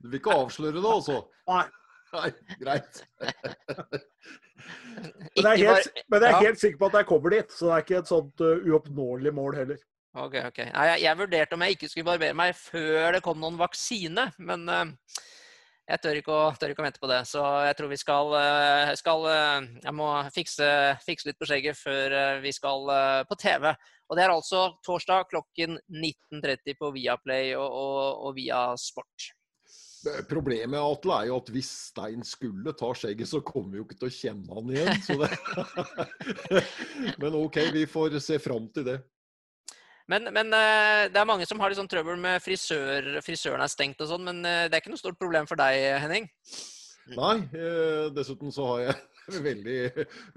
Du 0.00 0.08
vil 0.08 0.20
ikke 0.20 0.36
avsløre 0.36 0.78
det, 0.78 0.86
altså? 0.94 1.20
Nei. 1.50 1.66
Nei 2.10 2.30
greit. 2.58 3.04
men 5.36 5.46
jeg 5.46 5.52
er 5.52 5.60
helt, 5.60 6.02
men 6.10 6.24
jeg 6.24 6.30
er 6.30 6.46
helt 6.48 6.62
sikker 6.62 6.80
på 6.80 6.90
at 6.90 6.98
jeg 7.00 7.08
kommer 7.10 7.36
dit, 7.36 7.54
så 7.54 7.68
det 7.68 7.76
er 7.76 7.86
ikke 7.86 8.00
et 8.00 8.12
sånt 8.12 8.44
uh, 8.44 8.68
uoppnåelig 8.70 9.34
mål 9.36 9.58
heller. 9.60 9.82
Ok, 10.18 10.34
ok. 10.42 10.58
Jeg, 10.64 10.96
jeg, 11.04 11.18
vurderte 11.20 11.54
om 11.54 11.62
jeg 11.62 11.76
ikke 11.76 11.88
skulle 11.90 12.08
barbere 12.08 12.34
meg 12.34 12.56
før 12.58 13.12
det 13.14 13.22
kom 13.22 13.38
noen 13.38 13.60
vaksine, 13.60 14.30
men 14.42 14.66
uh, 14.66 15.20
jeg 15.90 16.02
tør 16.04 16.18
ikke, 16.20 16.34
å, 16.34 16.50
tør 16.54 16.72
ikke, 16.72 16.82
å, 16.82 16.86
vente 16.86 17.02
på 17.02 17.10
det. 17.10 17.20
Så 17.26 17.42
jeg 17.66 17.76
tror 17.78 17.90
vi 17.90 17.98
skal, 17.98 18.34
eh, 18.38 18.92
skal 19.00 19.26
eh, 19.30 19.68
Jeg 19.86 19.94
må 19.96 20.10
fikse, 20.34 20.68
fikse, 21.06 21.30
litt 21.30 21.40
på 21.40 21.48
skjegget 21.50 21.78
før 21.78 22.14
eh, 22.20 22.38
vi 22.44 22.52
skal 22.54 22.86
på 23.26 23.38
TV. 23.40 23.72
Og 24.10 24.18
det 24.18 24.24
er 24.24 24.32
altså 24.34 24.64
torsdag 24.86 25.28
klokken 25.30 25.78
19.30 25.86 26.78
på 26.78 26.90
Viaplay 26.94 27.52
og, 27.58 27.66
og, 27.66 28.26
og 28.28 28.34
via 28.38 28.64
Sport. 28.78 29.30
Problemet 30.30 30.80
Atle, 30.80 31.18
er 31.18 31.28
jo 31.28 31.36
at 31.42 31.50
hvis 31.52 31.70
Stein 31.90 32.22
skulle 32.24 32.72
ta 32.78 32.88
skjegget, 32.96 33.28
så 33.28 33.42
kommer 33.44 33.74
vi 33.74 33.82
jo 33.82 33.84
ikke 33.84 33.98
til 34.00 34.08
å 34.08 34.14
kjenne 34.16 34.56
han 34.56 34.70
igjen. 34.72 34.94
Men 37.20 37.36
OK, 37.36 37.60
vi 37.74 37.84
får 37.90 38.16
se 38.24 38.40
fram 38.40 38.70
til 38.72 38.88
det. 38.88 38.96
Men, 40.10 40.26
men, 40.34 40.50
eh, 40.56 41.06
det 41.12 41.20
er 41.20 41.28
mange 41.28 41.46
som 41.46 41.60
har 41.62 41.70
litt 41.70 41.78
sånn 41.78 41.90
trøbbel 41.90 42.18
med 42.18 42.42
frisør, 42.42 43.20
frisøren 43.22 43.62
er 43.62 43.70
stengt 43.70 44.00
og 44.02 44.10
sånn. 44.10 44.26
Men 44.26 44.42
eh, 44.42 44.66
det 44.66 44.76
er 44.76 44.82
ikke 44.82 44.94
noe 44.94 45.02
stort 45.02 45.20
problem 45.20 45.46
for 45.46 45.60
deg, 45.60 45.78
Henning? 46.02 46.26
Nei. 47.14 47.36
Eh, 47.54 48.08
dessuten 48.14 48.50
så 48.54 48.66
har 48.72 48.82
jeg 48.88 48.96
en 49.30 49.44
veldig, 49.44 49.78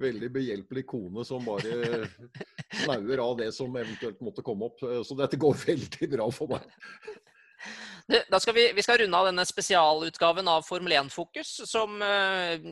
veldig 0.04 0.30
behjelpelig 0.36 0.86
kone 0.90 1.26
som 1.26 1.46
bare 1.48 2.04
snauer 2.84 3.24
av 3.26 3.38
det 3.42 3.50
som 3.56 3.74
eventuelt 3.74 4.22
måtte 4.26 4.46
komme 4.46 4.70
opp. 4.70 4.86
Så 5.08 5.18
dette 5.18 5.42
går 5.42 5.58
veldig 5.66 6.12
bra 6.14 6.30
for 6.34 6.54
meg. 6.54 6.70
Da 8.04 8.40
skal 8.40 8.54
vi, 8.54 8.64
vi, 8.76 8.84
skal 8.84 8.98
runde 9.00 9.16
av 9.18 9.30
denne 9.30 9.46
spesialutgaven 9.48 10.48
av 10.52 10.66
Formel 10.68 10.92
1-fokus, 11.00 11.54
som 11.70 12.02
eh, 12.04 12.66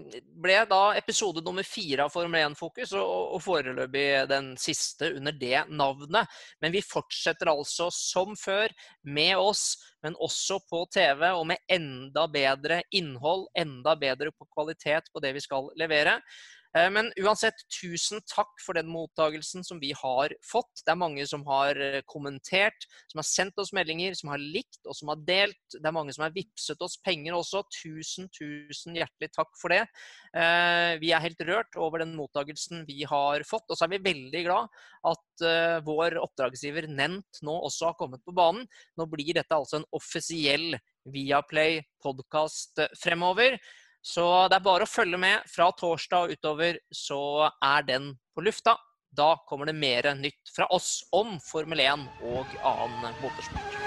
ble 0.43 0.57
da 0.67 0.79
episode 0.99 1.39
nummer 1.45 1.63
fire 1.63 2.03
av 2.03 2.11
Formel 2.11 2.49
1-fokus, 2.49 2.91
og, 2.99 3.37
og 3.37 3.43
foreløpig 3.45 4.05
den 4.27 4.51
siste 4.59 5.13
under 5.15 5.37
det 5.39 5.63
navnet. 5.71 6.41
Men 6.59 6.75
vi 6.75 6.83
fortsetter 6.83 7.53
altså 7.53 7.87
som 7.95 8.35
før 8.35 8.75
med 9.07 9.37
oss, 9.39 9.77
men 10.03 10.19
også 10.19 10.59
på 10.67 10.83
TV, 10.91 11.29
og 11.31 11.45
med 11.53 11.63
enda 11.71 12.27
bedre 12.27 12.81
innhold, 12.91 13.47
enda 13.55 13.95
bedre 13.95 14.35
kvalitet 14.51 15.07
på 15.13 15.23
det 15.23 15.31
vi 15.39 15.47
skal 15.47 15.71
levere. 15.79 16.19
Eh, 16.77 16.88
men 16.93 17.10
uansett, 17.19 17.65
tusen 17.81 18.21
takk 18.31 18.53
for 18.63 18.77
den 18.77 18.89
mottagelsen 18.91 19.65
som 19.67 19.79
vi 19.81 19.91
har 19.97 20.34
fått. 20.45 20.84
Det 20.86 20.93
er 20.93 20.99
mange 20.99 21.25
som 21.27 21.43
har 21.47 21.75
eh, 21.75 21.99
kommentert, 22.07 22.88
som 23.12 23.19
har 23.19 23.27
sendt 23.27 23.60
oss 23.62 23.73
meldinger, 23.75 24.15
som 24.17 24.31
har 24.31 24.41
likt 24.41 24.79
og 24.88 24.95
som 24.97 25.12
har 25.12 25.23
delt. 25.27 25.60
Det 25.75 25.84
er 25.84 25.95
mange 25.95 26.15
som 26.15 26.25
har 26.25 26.36
vippset 26.36 26.81
oss 26.84 26.97
penger 27.03 27.36
også. 27.38 27.63
Tusen, 27.81 28.29
tusen 28.36 28.95
hjertelig 28.99 29.31
takk 29.36 29.51
for 29.60 29.75
det. 29.75 29.84
Eh, 30.31 30.95
vi 31.03 31.12
er 31.12 31.25
helt 31.25 31.43
rørt 31.47 31.79
over 31.79 32.05
den 32.05 32.15
mottagelsen 32.19 32.86
vi 32.88 33.01
har 33.10 33.43
fått. 33.47 33.67
Og 33.67 33.75
så 33.75 33.88
er 33.88 33.95
vi 33.97 34.03
veldig 34.07 34.45
glad 34.47 34.81
at 35.12 35.43
vår 35.81 36.19
oppdragsgiver 36.21 36.86
Nent 36.91 37.39
nå 37.41 37.55
også 37.65 37.88
har 37.89 37.95
kommet 37.97 38.21
på 38.21 38.34
banen. 38.38 38.67
Nå 38.99 39.07
blir 39.10 39.34
dette 39.34 39.57
altså 39.57 39.79
en 39.79 39.88
offisiell 39.97 40.75
Viaplay-podkast 41.10 42.84
fremover. 43.01 43.57
Så 44.01 44.25
det 44.49 44.57
er 44.57 44.65
bare 44.65 44.87
å 44.87 44.89
følge 44.89 45.19
med. 45.21 45.45
Fra 45.49 45.69
torsdag 45.77 46.25
og 46.25 46.35
utover 46.37 46.79
så 46.95 47.21
er 47.51 47.85
den 47.87 48.11
på 48.35 48.45
lufta. 48.45 48.77
Da 49.11 49.35
kommer 49.47 49.67
det 49.67 49.75
mer 49.77 50.07
nytt 50.15 50.55
fra 50.55 50.69
oss 50.71 51.01
om 51.11 51.35
Formel 51.43 51.83
1 51.83 52.07
og 52.31 52.59
annen 52.63 53.21
motorsport. 53.21 53.80